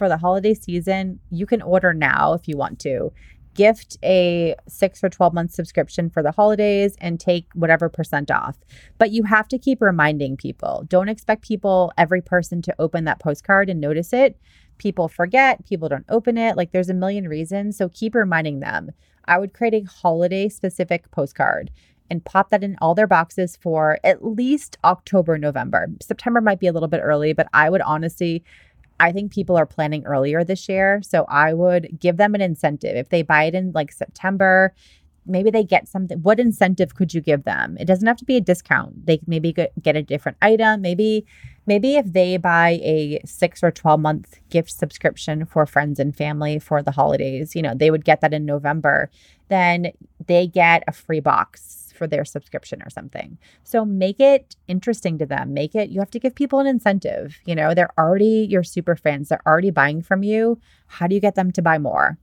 for 0.00 0.08
the 0.08 0.16
holiday 0.16 0.54
season, 0.54 1.20
you 1.30 1.44
can 1.44 1.60
order 1.60 1.92
now 1.92 2.32
if 2.32 2.48
you 2.48 2.56
want 2.56 2.78
to. 2.80 3.12
Gift 3.52 3.98
a 4.02 4.56
six 4.66 5.04
or 5.04 5.10
12 5.10 5.34
month 5.34 5.52
subscription 5.52 6.08
for 6.08 6.22
the 6.22 6.32
holidays 6.32 6.96
and 7.02 7.20
take 7.20 7.44
whatever 7.52 7.90
percent 7.90 8.30
off. 8.30 8.56
But 8.96 9.10
you 9.10 9.24
have 9.24 9.46
to 9.48 9.58
keep 9.58 9.82
reminding 9.82 10.38
people. 10.38 10.86
Don't 10.88 11.10
expect 11.10 11.46
people, 11.46 11.92
every 11.98 12.22
person, 12.22 12.62
to 12.62 12.74
open 12.78 13.04
that 13.04 13.20
postcard 13.20 13.68
and 13.68 13.78
notice 13.78 14.14
it. 14.14 14.38
People 14.80 15.08
forget, 15.08 15.64
people 15.66 15.90
don't 15.90 16.06
open 16.08 16.38
it. 16.38 16.56
Like 16.56 16.72
there's 16.72 16.88
a 16.88 16.94
million 16.94 17.28
reasons. 17.28 17.76
So 17.76 17.90
keep 17.90 18.14
reminding 18.14 18.60
them. 18.60 18.92
I 19.26 19.38
would 19.38 19.52
create 19.52 19.74
a 19.74 19.86
holiday 19.86 20.48
specific 20.48 21.10
postcard 21.10 21.70
and 22.10 22.24
pop 22.24 22.48
that 22.48 22.64
in 22.64 22.76
all 22.80 22.94
their 22.94 23.06
boxes 23.06 23.56
for 23.56 23.98
at 24.02 24.24
least 24.24 24.78
October, 24.82 25.36
November. 25.36 25.86
September 26.00 26.40
might 26.40 26.58
be 26.58 26.66
a 26.66 26.72
little 26.72 26.88
bit 26.88 27.02
early, 27.04 27.34
but 27.34 27.46
I 27.52 27.68
would 27.68 27.82
honestly 27.82 28.42
I 28.98 29.12
think 29.12 29.32
people 29.32 29.56
are 29.56 29.66
planning 29.66 30.04
earlier 30.04 30.44
this 30.44 30.68
year. 30.68 31.00
So 31.02 31.24
I 31.28 31.54
would 31.54 31.98
give 31.98 32.18
them 32.18 32.34
an 32.34 32.42
incentive. 32.42 32.96
If 32.96 33.08
they 33.08 33.22
buy 33.22 33.44
it 33.44 33.54
in 33.54 33.72
like 33.72 33.92
September, 33.92 34.74
maybe 35.26 35.50
they 35.50 35.64
get 35.64 35.88
something. 35.88 36.18
What 36.18 36.40
incentive 36.40 36.94
could 36.94 37.14
you 37.14 37.20
give 37.20 37.44
them? 37.44 37.76
It 37.78 37.86
doesn't 37.86 38.06
have 38.06 38.16
to 38.18 38.24
be 38.24 38.36
a 38.36 38.40
discount. 38.40 39.06
They 39.06 39.20
maybe 39.26 39.52
get 39.52 39.96
a 39.96 40.02
different 40.02 40.38
item. 40.42 40.82
Maybe, 40.82 41.26
maybe 41.66 41.96
if 41.96 42.12
they 42.12 42.36
buy 42.36 42.80
a 42.82 43.20
six 43.24 43.62
or 43.62 43.70
12 43.70 44.00
month 44.00 44.38
gift 44.50 44.70
subscription 44.70 45.44
for 45.44 45.66
friends 45.66 45.98
and 45.98 46.16
family 46.16 46.58
for 46.58 46.82
the 46.82 46.90
holidays, 46.90 47.54
you 47.54 47.62
know, 47.62 47.74
they 47.74 47.90
would 47.90 48.04
get 48.04 48.20
that 48.20 48.34
in 48.34 48.44
November. 48.44 49.10
Then 49.48 49.92
they 50.26 50.46
get 50.46 50.84
a 50.86 50.92
free 50.92 51.20
box 51.20 51.92
for 52.00 52.06
their 52.06 52.24
subscription 52.24 52.80
or 52.82 52.88
something. 52.88 53.36
So 53.62 53.84
make 53.84 54.20
it 54.20 54.56
interesting 54.68 55.18
to 55.18 55.26
them. 55.26 55.52
Make 55.52 55.74
it, 55.74 55.90
you 55.90 56.00
have 56.00 56.10
to 56.12 56.18
give 56.18 56.34
people 56.34 56.58
an 56.58 56.66
incentive. 56.66 57.38
You 57.44 57.54
know, 57.54 57.74
they're 57.74 57.92
already 57.98 58.46
your 58.48 58.62
super 58.62 58.96
fans, 58.96 59.28
they're 59.28 59.46
already 59.46 59.70
buying 59.70 60.00
from 60.00 60.22
you. 60.22 60.58
How 60.86 61.06
do 61.06 61.14
you 61.14 61.20
get 61.20 61.34
them 61.34 61.52
to 61.52 61.60
buy 61.60 61.76
more? 61.78 62.16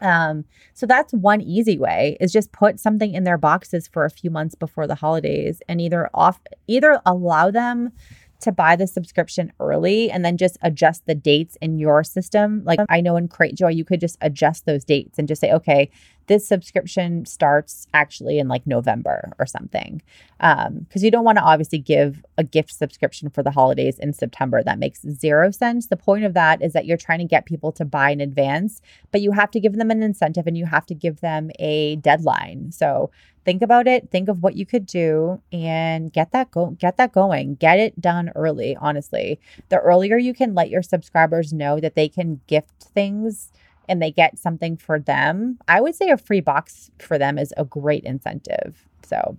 Um, 0.00 0.44
so 0.74 0.86
that's 0.86 1.12
one 1.12 1.40
easy 1.40 1.78
way 1.78 2.16
is 2.20 2.32
just 2.32 2.52
put 2.52 2.78
something 2.78 3.14
in 3.14 3.24
their 3.24 3.38
boxes 3.38 3.88
for 3.88 4.04
a 4.04 4.10
few 4.10 4.30
months 4.30 4.54
before 4.54 4.86
the 4.86 4.94
holidays 4.94 5.60
and 5.68 5.80
either 5.80 6.08
off 6.14 6.40
either 6.66 7.00
allow 7.04 7.50
them 7.50 7.92
to 8.40 8.52
buy 8.52 8.76
the 8.76 8.86
subscription 8.86 9.52
early 9.58 10.10
and 10.10 10.24
then 10.24 10.36
just 10.36 10.58
adjust 10.62 11.06
the 11.06 11.14
dates 11.14 11.56
in 11.60 11.78
your 11.78 12.04
system. 12.04 12.62
Like 12.64 12.78
I 12.88 13.00
know 13.00 13.16
in 13.16 13.28
Cratejoy, 13.28 13.74
you 13.74 13.84
could 13.84 14.00
just 14.00 14.16
adjust 14.20 14.64
those 14.64 14.84
dates 14.84 15.18
and 15.18 15.26
just 15.26 15.40
say, 15.40 15.52
okay, 15.52 15.90
this 16.28 16.46
subscription 16.46 17.24
starts 17.24 17.86
actually 17.92 18.38
in 18.38 18.48
like 18.48 18.66
November 18.66 19.32
or 19.38 19.46
something. 19.46 20.00
Because 20.38 20.66
um, 20.68 20.86
you 20.94 21.10
don't 21.10 21.24
want 21.24 21.38
to 21.38 21.44
obviously 21.44 21.78
give 21.78 22.24
a 22.36 22.44
gift 22.44 22.72
subscription 22.72 23.28
for 23.28 23.42
the 23.42 23.50
holidays 23.50 23.98
in 23.98 24.12
September. 24.12 24.62
That 24.62 24.78
makes 24.78 25.00
zero 25.02 25.50
sense. 25.50 25.88
The 25.88 25.96
point 25.96 26.24
of 26.24 26.34
that 26.34 26.62
is 26.62 26.74
that 26.74 26.86
you're 26.86 26.96
trying 26.96 27.18
to 27.18 27.24
get 27.24 27.46
people 27.46 27.72
to 27.72 27.84
buy 27.84 28.10
in 28.10 28.20
advance, 28.20 28.80
but 29.10 29.20
you 29.20 29.32
have 29.32 29.50
to 29.50 29.60
give 29.60 29.76
them 29.76 29.90
an 29.90 30.02
incentive 30.02 30.46
and 30.46 30.56
you 30.56 30.66
have 30.66 30.86
to 30.86 30.94
give 30.94 31.20
them 31.20 31.50
a 31.58 31.96
deadline. 31.96 32.70
So 32.70 33.10
think 33.44 33.62
about 33.62 33.88
it, 33.88 34.10
think 34.10 34.28
of 34.28 34.42
what 34.42 34.56
you 34.56 34.66
could 34.66 34.84
do 34.84 35.40
and 35.50 36.12
get 36.12 36.32
that 36.32 36.50
go 36.50 36.76
get 36.78 36.98
that 36.98 37.12
going. 37.12 37.54
Get 37.54 37.78
it 37.78 38.00
done 38.00 38.30
early, 38.36 38.76
honestly. 38.76 39.40
The 39.70 39.78
earlier 39.78 40.18
you 40.18 40.34
can 40.34 40.54
let 40.54 40.68
your 40.68 40.82
subscribers 40.82 41.52
know 41.52 41.80
that 41.80 41.94
they 41.94 42.08
can 42.08 42.42
gift 42.46 42.82
things 42.82 43.50
and 43.88 44.02
they 44.02 44.10
get 44.10 44.38
something 44.38 44.76
for 44.76 44.98
them, 44.98 45.58
I 45.68 45.80
would 45.80 45.94
say 45.94 46.08
a 46.10 46.16
free 46.16 46.40
box 46.40 46.90
for 46.98 47.18
them 47.18 47.38
is 47.38 47.52
a 47.56 47.64
great 47.64 48.04
incentive. 48.04 48.86
So, 49.02 49.36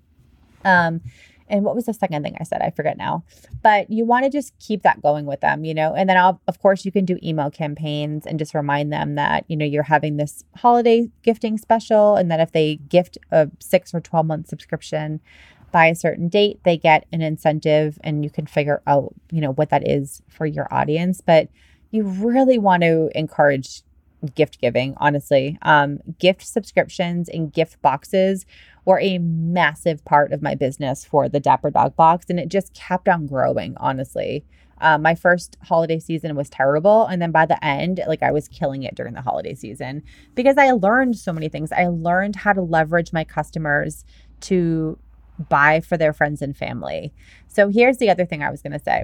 um, 0.65 1.01
and 1.49 1.63
what 1.63 1.75
was 1.75 1.85
the 1.85 1.93
second 1.93 2.23
thing 2.23 2.37
I 2.39 2.43
said? 2.43 2.61
I 2.61 2.69
forget 2.69 2.97
now. 2.97 3.23
But 3.63 3.89
you 3.89 4.05
want 4.05 4.23
to 4.25 4.29
just 4.29 4.53
keep 4.59 4.83
that 4.83 5.01
going 5.01 5.25
with 5.25 5.41
them, 5.41 5.65
you 5.65 5.73
know. 5.73 5.93
And 5.95 6.07
then, 6.09 6.15
I'll, 6.17 6.39
of 6.47 6.59
course, 6.59 6.85
you 6.85 6.91
can 6.91 7.05
do 7.05 7.17
email 7.23 7.49
campaigns 7.49 8.25
and 8.25 8.37
just 8.37 8.53
remind 8.53 8.93
them 8.93 9.15
that 9.15 9.45
you 9.47 9.57
know 9.57 9.65
you're 9.65 9.83
having 9.83 10.17
this 10.17 10.43
holiday 10.55 11.09
gifting 11.23 11.57
special, 11.57 12.15
and 12.15 12.29
that 12.29 12.39
if 12.39 12.51
they 12.51 12.75
gift 12.87 13.17
a 13.31 13.49
six 13.59 13.93
or 13.93 13.99
twelve 13.99 14.27
month 14.27 14.47
subscription 14.47 15.19
by 15.71 15.87
a 15.87 15.95
certain 15.95 16.29
date, 16.29 16.59
they 16.63 16.77
get 16.77 17.05
an 17.11 17.21
incentive, 17.21 17.97
and 18.03 18.23
you 18.23 18.29
can 18.29 18.45
figure 18.45 18.81
out 18.85 19.13
you 19.31 19.41
know 19.41 19.53
what 19.53 19.69
that 19.71 19.87
is 19.87 20.21
for 20.27 20.45
your 20.45 20.71
audience. 20.71 21.19
But 21.19 21.49
you 21.91 22.03
really 22.03 22.59
want 22.59 22.83
to 22.83 23.09
encourage 23.15 23.81
gift 24.35 24.59
giving, 24.59 24.93
honestly. 24.97 25.57
Um, 25.61 25.99
gift 26.19 26.45
subscriptions 26.45 27.29
and 27.29 27.51
gift 27.51 27.81
boxes 27.81 28.45
were 28.85 28.99
a 28.99 29.17
massive 29.19 30.03
part 30.05 30.33
of 30.33 30.41
my 30.41 30.55
business 30.55 31.05
for 31.05 31.29
the 31.29 31.39
Dapper 31.39 31.69
Dog 31.69 31.95
box, 31.95 32.25
and 32.29 32.39
it 32.39 32.49
just 32.49 32.73
kept 32.73 33.07
on 33.07 33.27
growing, 33.27 33.75
honestly. 33.77 34.45
Um, 34.81 35.01
my 35.01 35.15
first 35.15 35.57
holiday 35.63 35.99
season 35.99 36.35
was 36.35 36.49
terrible. 36.49 37.05
And 37.05 37.21
then 37.21 37.31
by 37.31 37.45
the 37.45 37.63
end, 37.63 37.99
like 38.07 38.23
I 38.23 38.31
was 38.31 38.47
killing 38.47 38.83
it 38.83 38.95
during 38.95 39.13
the 39.13 39.21
holiday 39.21 39.53
season 39.53 40.03
because 40.35 40.57
I 40.57 40.71
learned 40.71 41.17
so 41.17 41.33
many 41.33 41.49
things. 41.49 41.71
I 41.71 41.87
learned 41.87 42.37
how 42.37 42.53
to 42.53 42.61
leverage 42.61 43.11
my 43.11 43.23
customers 43.23 44.05
to 44.41 44.97
buy 45.49 45.79
for 45.81 45.97
their 45.97 46.13
friends 46.13 46.41
and 46.41 46.55
family. 46.55 47.13
So 47.47 47.69
here's 47.69 47.97
the 47.97 48.09
other 48.09 48.25
thing 48.25 48.41
I 48.43 48.51
was 48.51 48.61
going 48.61 48.73
to 48.73 48.83
say 48.83 49.03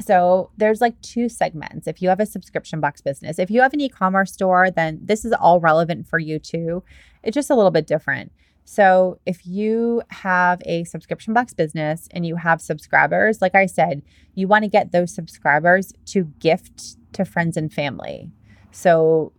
so 0.00 0.50
there's 0.56 0.80
like 0.80 1.00
two 1.00 1.28
segments. 1.28 1.86
If 1.86 2.02
you 2.02 2.08
have 2.08 2.20
a 2.20 2.26
subscription 2.26 2.80
box 2.80 3.00
business, 3.00 3.38
if 3.38 3.50
you 3.50 3.60
have 3.62 3.72
an 3.72 3.80
e-commerce 3.80 4.32
store, 4.32 4.70
then 4.70 5.00
this 5.02 5.24
is 5.24 5.32
all 5.32 5.60
relevant 5.60 6.06
for 6.06 6.18
you 6.18 6.38
too. 6.38 6.82
It's 7.22 7.34
just 7.34 7.50
a 7.50 7.54
little 7.54 7.70
bit 7.70 7.86
different. 7.86 8.32
So 8.64 9.20
if 9.26 9.46
you 9.46 10.02
have 10.10 10.60
a 10.66 10.82
subscription 10.84 11.32
box 11.32 11.54
business 11.54 12.08
and 12.10 12.26
you 12.26 12.34
have 12.36 12.60
subscribers, 12.60 13.40
like 13.40 13.54
I 13.54 13.66
said, 13.66 14.02
you 14.34 14.48
want 14.48 14.64
to 14.64 14.68
get 14.68 14.90
those 14.90 15.14
subscribers 15.14 15.92
to 16.06 16.24
gift 16.40 16.96
to 17.12 17.24
friends 17.24 17.56
and 17.56 17.72
family. 17.72 18.30
So 18.72 19.32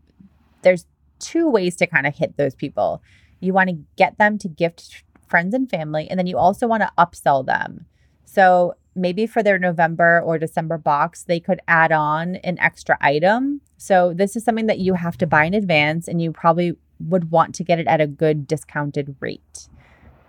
there's 0.62 0.86
two 1.20 1.50
ways 1.50 1.76
to 1.78 1.88
kind 1.88 2.08
of 2.08 2.16
hit 2.16 2.38
those 2.38 2.56
people. 2.56 3.02
You 3.42 3.54
want 3.54 3.70
to 3.70 3.78
get 3.98 4.18
them 4.18 4.38
to 4.40 4.48
gift 4.48 5.04
friends 5.28 5.54
and 5.54 5.70
family, 5.70 6.10
and 6.10 6.18
then 6.18 6.28
you 6.28 6.38
also 6.38 6.66
want 6.66 6.84
to 6.84 6.92
upsell 6.98 7.46
them. 7.46 7.86
So 8.24 8.76
maybe 8.98 9.28
for 9.28 9.44
their 9.44 9.60
November 9.60 10.22
or 10.22 10.38
December 10.38 10.78
box, 10.78 11.24
they 11.24 11.40
could 11.40 11.62
add 11.68 11.92
on 11.92 12.36
an 12.38 12.60
extra 12.60 12.98
item. 13.00 13.62
So 13.78 14.14
this 14.14 14.36
is 14.36 14.44
something 14.44 14.66
that 14.66 14.80
you 14.80 14.96
have 14.96 15.18
to 15.20 15.28
buy 15.28 15.46
in 15.46 15.54
advance 15.54 16.08
and 16.08 16.22
you 16.22 16.32
probably 16.32 16.74
would 17.00 17.32
want 17.32 17.54
to 17.56 17.64
get 17.64 17.80
it 17.80 17.88
at 17.88 18.02
a 18.02 18.08
good 18.08 18.48
discounted 18.48 19.16
rate. 19.20 19.70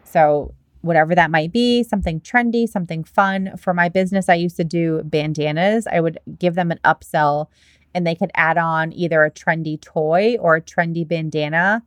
So 0.04 0.54
whatever 0.82 1.14
that 1.14 1.30
might 1.30 1.52
be, 1.52 1.82
something 1.82 2.20
trendy, 2.20 2.68
something 2.68 3.04
fun. 3.04 3.56
For 3.56 3.74
my 3.74 3.88
business, 3.88 4.28
I 4.28 4.34
used 4.34 4.56
to 4.56 4.64
do 4.64 5.02
bandanas. 5.04 5.86
I 5.86 6.00
would 6.00 6.18
give 6.38 6.54
them 6.54 6.70
an 6.70 6.78
upsell 6.84 7.46
and 7.94 8.06
they 8.06 8.14
could 8.14 8.30
add 8.34 8.58
on 8.58 8.92
either 8.92 9.24
a 9.24 9.30
trendy 9.30 9.80
toy 9.80 10.36
or 10.38 10.56
a 10.56 10.62
trendy 10.62 11.08
bandana 11.08 11.82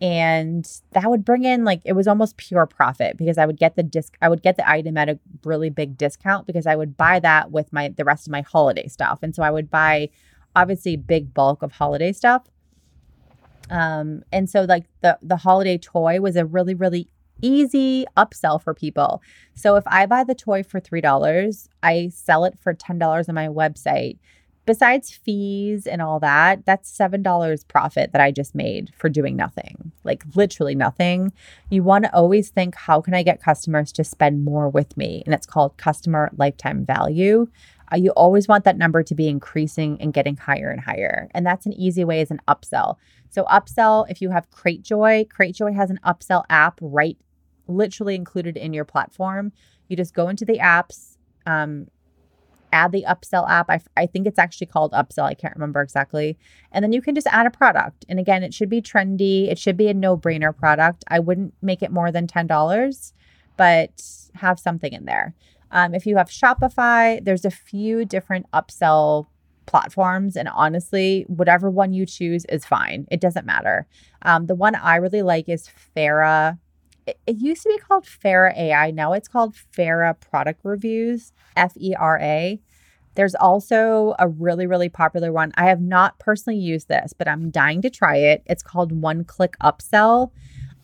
and 0.00 0.80
that 0.92 1.10
would 1.10 1.24
bring 1.24 1.44
in 1.44 1.64
like 1.64 1.80
it 1.84 1.94
was 1.94 2.06
almost 2.06 2.36
pure 2.36 2.66
profit 2.66 3.16
because 3.16 3.38
I 3.38 3.46
would 3.46 3.58
get 3.58 3.76
the 3.76 3.82
disc 3.82 4.16
I 4.22 4.28
would 4.28 4.42
get 4.42 4.56
the 4.56 4.68
item 4.68 4.96
at 4.96 5.08
a 5.08 5.18
really 5.44 5.70
big 5.70 5.98
discount 5.98 6.46
because 6.46 6.66
I 6.66 6.76
would 6.76 6.96
buy 6.96 7.18
that 7.20 7.50
with 7.50 7.72
my 7.72 7.88
the 7.88 8.04
rest 8.04 8.26
of 8.26 8.30
my 8.30 8.42
holiday 8.42 8.86
stuff. 8.86 9.20
And 9.22 9.34
so 9.34 9.42
I 9.42 9.50
would 9.50 9.70
buy 9.70 10.10
obviously 10.54 10.96
big 10.96 11.34
bulk 11.34 11.62
of 11.62 11.72
holiday 11.72 12.12
stuff. 12.12 12.44
Um 13.70 14.22
and 14.30 14.48
so 14.48 14.62
like 14.62 14.84
the 15.00 15.18
the 15.20 15.36
holiday 15.36 15.78
toy 15.78 16.20
was 16.20 16.36
a 16.36 16.44
really 16.44 16.74
really 16.74 17.08
easy 17.40 18.04
upsell 18.16 18.62
for 18.62 18.74
people. 18.74 19.22
So 19.54 19.76
if 19.76 19.84
I 19.86 20.06
buy 20.06 20.24
the 20.24 20.34
toy 20.34 20.64
for 20.64 20.80
$3, 20.80 21.68
I 21.84 22.08
sell 22.12 22.44
it 22.44 22.58
for 22.58 22.74
$10 22.74 23.28
on 23.28 23.34
my 23.34 23.46
website 23.46 24.18
besides 24.68 25.10
fees 25.10 25.86
and 25.86 26.02
all 26.02 26.20
that, 26.20 26.66
that's 26.66 26.94
$7 26.94 27.68
profit 27.68 28.12
that 28.12 28.20
I 28.20 28.30
just 28.30 28.54
made 28.54 28.92
for 28.94 29.08
doing 29.08 29.34
nothing, 29.34 29.92
like 30.04 30.22
literally 30.34 30.74
nothing. 30.74 31.32
You 31.70 31.82
want 31.82 32.04
to 32.04 32.14
always 32.14 32.50
think, 32.50 32.74
how 32.74 33.00
can 33.00 33.14
I 33.14 33.22
get 33.22 33.42
customers 33.42 33.92
to 33.92 34.04
spend 34.04 34.44
more 34.44 34.68
with 34.68 34.94
me? 34.94 35.22
And 35.24 35.34
it's 35.34 35.46
called 35.46 35.78
customer 35.78 36.30
lifetime 36.36 36.84
value. 36.84 37.48
Uh, 37.90 37.96
you 37.96 38.10
always 38.10 38.46
want 38.46 38.64
that 38.64 38.76
number 38.76 39.02
to 39.02 39.14
be 39.14 39.26
increasing 39.26 39.96
and 40.02 40.12
getting 40.12 40.36
higher 40.36 40.68
and 40.68 40.82
higher. 40.82 41.28
And 41.30 41.46
that's 41.46 41.64
an 41.64 41.72
easy 41.72 42.04
way 42.04 42.20
as 42.20 42.30
an 42.30 42.42
upsell. 42.46 42.96
So, 43.30 43.44
upsell, 43.44 44.04
if 44.10 44.20
you 44.20 44.28
have 44.28 44.50
Cratejoy, 44.50 45.28
Cratejoy 45.28 45.74
has 45.76 45.88
an 45.88 45.98
upsell 46.04 46.44
app 46.50 46.78
right 46.82 47.16
literally 47.68 48.16
included 48.16 48.58
in 48.58 48.74
your 48.74 48.84
platform. 48.84 49.50
You 49.88 49.96
just 49.96 50.12
go 50.12 50.28
into 50.28 50.44
the 50.44 50.58
apps, 50.58 51.16
um, 51.46 51.86
add 52.72 52.92
the 52.92 53.04
upsell 53.08 53.48
app. 53.48 53.70
I, 53.70 53.80
I 53.96 54.06
think 54.06 54.26
it's 54.26 54.38
actually 54.38 54.66
called 54.66 54.92
upsell. 54.92 55.24
I 55.24 55.34
can't 55.34 55.54
remember 55.54 55.80
exactly. 55.80 56.38
And 56.72 56.82
then 56.82 56.92
you 56.92 57.02
can 57.02 57.14
just 57.14 57.26
add 57.28 57.46
a 57.46 57.50
product. 57.50 58.04
And 58.08 58.18
again, 58.18 58.42
it 58.42 58.54
should 58.54 58.68
be 58.68 58.82
trendy. 58.82 59.50
It 59.50 59.58
should 59.58 59.76
be 59.76 59.88
a 59.88 59.94
no 59.94 60.16
brainer 60.16 60.56
product. 60.56 61.04
I 61.08 61.18
wouldn't 61.18 61.54
make 61.62 61.82
it 61.82 61.90
more 61.90 62.12
than 62.12 62.26
$10, 62.26 63.12
but 63.56 64.02
have 64.34 64.58
something 64.58 64.92
in 64.92 65.04
there. 65.04 65.34
Um, 65.70 65.94
if 65.94 66.06
you 66.06 66.16
have 66.16 66.28
Shopify, 66.28 67.22
there's 67.22 67.44
a 67.44 67.50
few 67.50 68.04
different 68.04 68.46
upsell 68.52 69.26
platforms. 69.66 70.36
And 70.36 70.48
honestly, 70.48 71.24
whatever 71.28 71.70
one 71.70 71.92
you 71.92 72.06
choose 72.06 72.44
is 72.46 72.64
fine. 72.64 73.06
It 73.10 73.20
doesn't 73.20 73.46
matter. 73.46 73.86
Um, 74.22 74.46
the 74.46 74.54
one 74.54 74.74
I 74.74 74.96
really 74.96 75.22
like 75.22 75.48
is 75.48 75.68
Fera 75.68 76.58
it, 77.26 77.36
used 77.38 77.62
to 77.62 77.68
be 77.68 77.78
called 77.78 78.06
Fera 78.06 78.52
AI. 78.56 78.90
Now 78.90 79.12
it's 79.12 79.28
called 79.28 79.56
Fera 79.56 80.14
Product 80.14 80.60
Reviews, 80.64 81.32
F 81.56 81.72
E 81.76 81.94
R 81.98 82.18
A. 82.20 82.60
There's 83.14 83.34
also 83.34 84.14
a 84.18 84.28
really, 84.28 84.66
really 84.66 84.88
popular 84.88 85.32
one. 85.32 85.52
I 85.56 85.66
have 85.66 85.80
not 85.80 86.18
personally 86.18 86.58
used 86.58 86.88
this, 86.88 87.12
but 87.12 87.26
I'm 87.26 87.50
dying 87.50 87.82
to 87.82 87.90
try 87.90 88.16
it. 88.16 88.42
It's 88.46 88.62
called 88.62 88.92
One 88.92 89.24
Click 89.24 89.56
Upsell. 89.62 90.30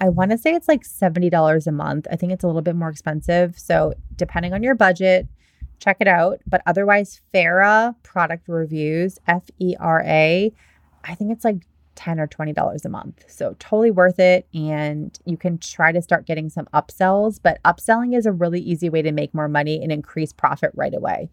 I 0.00 0.08
want 0.08 0.32
to 0.32 0.38
say 0.38 0.52
it's 0.52 0.66
like 0.66 0.82
$70 0.82 1.66
a 1.66 1.72
month. 1.72 2.08
I 2.10 2.16
think 2.16 2.32
it's 2.32 2.42
a 2.42 2.48
little 2.48 2.62
bit 2.62 2.74
more 2.74 2.88
expensive. 2.88 3.56
So, 3.56 3.94
depending 4.16 4.52
on 4.52 4.64
your 4.64 4.74
budget, 4.74 5.28
check 5.78 5.98
it 6.00 6.08
out. 6.08 6.40
But 6.46 6.62
otherwise, 6.66 7.20
Fera 7.32 7.94
Product 8.02 8.48
Reviews, 8.48 9.18
F 9.28 9.44
E 9.60 9.76
R 9.78 10.02
A, 10.04 10.52
I 11.04 11.14
think 11.14 11.30
it's 11.30 11.44
like 11.44 11.66
10 11.94 12.20
or 12.20 12.26
$20 12.26 12.84
a 12.84 12.88
month. 12.88 13.24
So 13.28 13.56
totally 13.58 13.90
worth 13.90 14.18
it. 14.18 14.46
And 14.54 15.18
you 15.24 15.36
can 15.36 15.58
try 15.58 15.92
to 15.92 16.02
start 16.02 16.26
getting 16.26 16.48
some 16.50 16.66
upsells, 16.74 17.40
but 17.42 17.62
upselling 17.64 18.16
is 18.16 18.26
a 18.26 18.32
really 18.32 18.60
easy 18.60 18.88
way 18.88 19.02
to 19.02 19.12
make 19.12 19.34
more 19.34 19.48
money 19.48 19.82
and 19.82 19.90
increase 19.90 20.32
profit 20.32 20.70
right 20.74 20.94
away. 20.94 21.30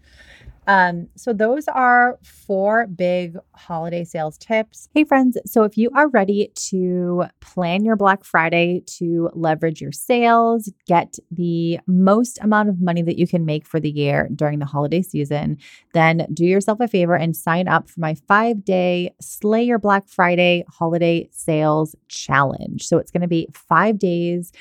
Um, 0.67 1.07
so 1.15 1.33
those 1.33 1.67
are 1.67 2.19
four 2.23 2.87
big 2.87 3.35
holiday 3.53 4.03
sales 4.03 4.37
tips. 4.37 4.89
Hey 4.93 5.03
friends, 5.03 5.37
so 5.45 5.63
if 5.63 5.77
you 5.77 5.89
are 5.95 6.07
ready 6.09 6.51
to 6.69 7.23
plan 7.39 7.83
your 7.83 7.95
Black 7.95 8.23
Friday 8.23 8.83
to 8.97 9.29
leverage 9.33 9.81
your 9.81 9.91
sales, 9.91 10.71
get 10.85 11.17
the 11.31 11.79
most 11.87 12.39
amount 12.41 12.69
of 12.69 12.79
money 12.79 13.01
that 13.01 13.17
you 13.17 13.27
can 13.27 13.45
make 13.45 13.65
for 13.65 13.79
the 13.79 13.89
year 13.89 14.29
during 14.35 14.59
the 14.59 14.65
holiday 14.65 15.01
season, 15.01 15.57
then 15.93 16.27
do 16.33 16.45
yourself 16.45 16.79
a 16.79 16.87
favor 16.87 17.15
and 17.15 17.35
sign 17.35 17.67
up 17.67 17.89
for 17.89 17.99
my 17.99 18.13
5-day 18.13 19.13
Slay 19.19 19.63
Your 19.63 19.79
Black 19.79 20.07
Friday 20.07 20.63
holiday 20.69 21.27
sales 21.31 21.95
challenge. 22.07 22.87
So 22.87 22.97
it's 22.97 23.11
going 23.11 23.21
to 23.21 23.27
be 23.27 23.47
5 23.53 23.97
days 23.97 24.51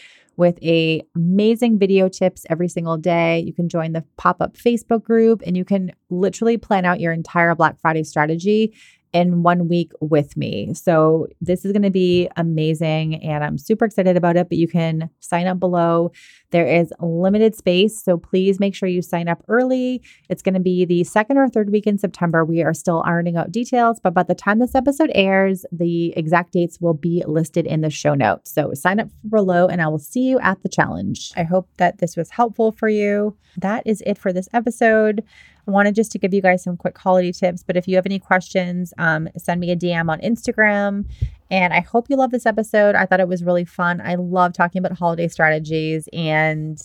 with 0.40 0.58
a 0.62 1.02
amazing 1.14 1.78
video 1.78 2.08
tips 2.08 2.46
every 2.48 2.66
single 2.66 2.96
day. 2.96 3.38
You 3.40 3.52
can 3.52 3.68
join 3.68 3.92
the 3.92 4.02
pop-up 4.16 4.56
Facebook 4.56 5.04
group 5.04 5.42
and 5.46 5.54
you 5.54 5.66
can 5.66 5.92
literally 6.08 6.56
plan 6.56 6.86
out 6.86 6.98
your 6.98 7.12
entire 7.12 7.54
Black 7.54 7.78
Friday 7.78 8.02
strategy 8.02 8.74
in 9.12 9.42
one 9.42 9.68
week 9.68 9.92
with 10.00 10.36
me. 10.36 10.72
So 10.74 11.26
this 11.40 11.64
is 11.64 11.72
going 11.72 11.82
to 11.82 11.90
be 11.90 12.28
amazing 12.36 13.22
and 13.24 13.42
I'm 13.42 13.58
super 13.58 13.84
excited 13.84 14.16
about 14.16 14.36
it, 14.36 14.48
but 14.48 14.58
you 14.58 14.68
can 14.68 15.10
sign 15.20 15.46
up 15.46 15.58
below. 15.58 16.12
There 16.50 16.66
is 16.66 16.92
limited 17.00 17.54
space, 17.54 18.02
so 18.02 18.16
please 18.16 18.60
make 18.60 18.74
sure 18.74 18.88
you 18.88 19.02
sign 19.02 19.28
up 19.28 19.42
early. 19.48 20.02
It's 20.28 20.42
going 20.42 20.54
to 20.54 20.60
be 20.60 20.84
the 20.84 21.04
second 21.04 21.38
or 21.38 21.48
third 21.48 21.70
week 21.70 21.86
in 21.86 21.98
September. 21.98 22.44
We 22.44 22.62
are 22.62 22.74
still 22.74 23.02
ironing 23.04 23.36
out 23.36 23.52
details, 23.52 24.00
but 24.00 24.14
by 24.14 24.22
the 24.22 24.34
time 24.34 24.58
this 24.58 24.74
episode 24.74 25.10
airs, 25.14 25.64
the 25.72 26.12
exact 26.16 26.52
dates 26.52 26.80
will 26.80 26.94
be 26.94 27.24
listed 27.26 27.66
in 27.66 27.80
the 27.80 27.90
show 27.90 28.14
notes. 28.14 28.52
So 28.52 28.74
sign 28.74 29.00
up 29.00 29.08
below 29.28 29.66
and 29.66 29.82
I 29.82 29.88
will 29.88 29.98
see 29.98 30.22
you 30.22 30.38
at 30.40 30.62
the 30.62 30.68
challenge. 30.68 31.32
I 31.36 31.42
hope 31.42 31.68
that 31.76 31.98
this 31.98 32.16
was 32.16 32.30
helpful 32.30 32.72
for 32.72 32.88
you. 32.88 33.36
That 33.56 33.82
is 33.86 34.02
it 34.06 34.18
for 34.18 34.32
this 34.32 34.48
episode. 34.52 35.24
Wanted 35.70 35.94
just 35.94 36.12
to 36.12 36.18
give 36.18 36.34
you 36.34 36.42
guys 36.42 36.62
some 36.62 36.76
quick 36.76 36.98
holiday 36.98 37.32
tips, 37.32 37.62
but 37.62 37.76
if 37.76 37.86
you 37.86 37.96
have 37.96 38.06
any 38.06 38.18
questions, 38.18 38.92
um, 38.98 39.28
send 39.36 39.60
me 39.60 39.70
a 39.70 39.76
DM 39.76 40.10
on 40.10 40.20
Instagram. 40.20 41.06
And 41.50 41.72
I 41.72 41.80
hope 41.80 42.08
you 42.08 42.16
love 42.16 42.30
this 42.30 42.46
episode. 42.46 42.94
I 42.94 43.06
thought 43.06 43.20
it 43.20 43.28
was 43.28 43.42
really 43.42 43.64
fun. 43.64 44.00
I 44.00 44.14
love 44.14 44.52
talking 44.52 44.78
about 44.78 44.98
holiday 44.98 45.28
strategies. 45.28 46.08
And 46.12 46.80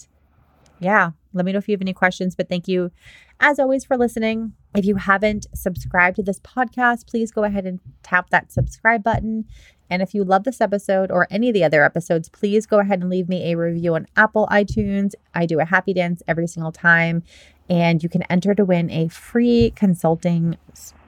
yeah, 0.80 1.12
let 1.34 1.46
me 1.46 1.52
know 1.52 1.60
if 1.60 1.68
you 1.68 1.74
have 1.74 1.82
any 1.82 1.94
questions. 1.94 2.36
But 2.36 2.50
thank 2.50 2.68
you, 2.68 2.92
as 3.40 3.60
always, 3.60 3.86
for 3.86 3.98
listening. 3.98 4.54
If 4.76 4.86
you 4.86 4.96
haven't 4.96 5.48
subscribed 5.54 6.18
to 6.18 6.24
this 6.24 6.40
podcast, 6.40 7.08
please 7.08 7.32
go 7.32 7.44
ahead 7.44 7.66
and 7.66 7.80
tap 8.04 8.30
that 8.32 8.52
subscribe 8.52 9.04
button. 9.04 9.46
And 9.90 10.02
if 10.02 10.14
you 10.14 10.24
love 10.24 10.44
this 10.44 10.62
episode 10.62 11.12
or 11.12 11.28
any 11.30 11.50
of 11.50 11.54
the 11.54 11.64
other 11.64 11.84
episodes, 11.84 12.28
please 12.30 12.66
go 12.66 12.80
ahead 12.80 13.02
and 13.02 13.10
leave 13.10 13.30
me 13.30 13.52
a 13.52 13.58
review 13.58 13.96
on 13.96 14.08
Apple 14.18 14.48
iTunes. 14.52 15.14
I 15.34 15.46
do 15.46 15.60
a 15.60 15.66
happy 15.66 15.94
dance 15.94 16.24
every 16.28 16.48
single 16.48 16.72
time 16.72 17.24
and 17.70 18.04
you 18.04 18.10
can 18.10 18.24
enter 18.24 18.54
to 18.56 18.66
win 18.66 18.90
a 18.92 19.08
free 19.08 19.74
consulting 19.76 20.58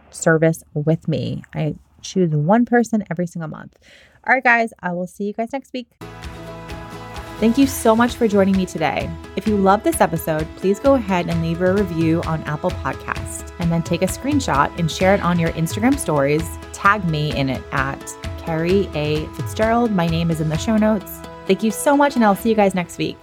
service 0.09 0.63
with 0.73 1.07
me. 1.07 1.43
I 1.53 1.75
choose 2.01 2.31
one 2.31 2.65
person 2.65 3.03
every 3.11 3.27
single 3.27 3.49
month. 3.49 3.77
All 4.25 4.33
right, 4.33 4.43
guys, 4.43 4.73
I 4.81 4.91
will 4.91 5.07
see 5.07 5.25
you 5.25 5.33
guys 5.33 5.53
next 5.53 5.73
week. 5.73 5.87
Thank 7.39 7.59
you 7.59 7.67
so 7.67 7.95
much 7.95 8.15
for 8.15 8.27
joining 8.27 8.57
me 8.57 8.65
today. 8.65 9.09
If 9.35 9.47
you 9.47 9.57
love 9.57 9.83
this 9.83 10.01
episode, 10.01 10.47
please 10.55 10.79
go 10.79 10.95
ahead 10.95 11.29
and 11.29 11.39
leave 11.43 11.61
a 11.61 11.71
review 11.71 12.23
on 12.23 12.41
Apple 12.43 12.71
Podcast 12.71 13.53
and 13.59 13.71
then 13.71 13.83
take 13.83 14.01
a 14.01 14.07
screenshot 14.07 14.75
and 14.79 14.89
share 14.89 15.13
it 15.13 15.21
on 15.21 15.37
your 15.37 15.51
Instagram 15.51 15.99
stories. 15.99 16.43
Tag 16.73 17.05
me 17.05 17.35
in 17.35 17.49
it 17.49 17.61
at 17.71 18.03
Kerrie 18.39 18.89
A. 18.95 19.27
Fitzgerald. 19.35 19.91
My 19.91 20.07
name 20.07 20.31
is 20.31 20.41
in 20.41 20.49
the 20.49 20.57
show 20.57 20.77
notes. 20.77 21.19
Thank 21.45 21.61
you 21.61 21.69
so 21.69 21.95
much, 21.95 22.15
and 22.15 22.25
I'll 22.25 22.35
see 22.35 22.49
you 22.49 22.55
guys 22.55 22.73
next 22.73 22.97
week. 22.97 23.17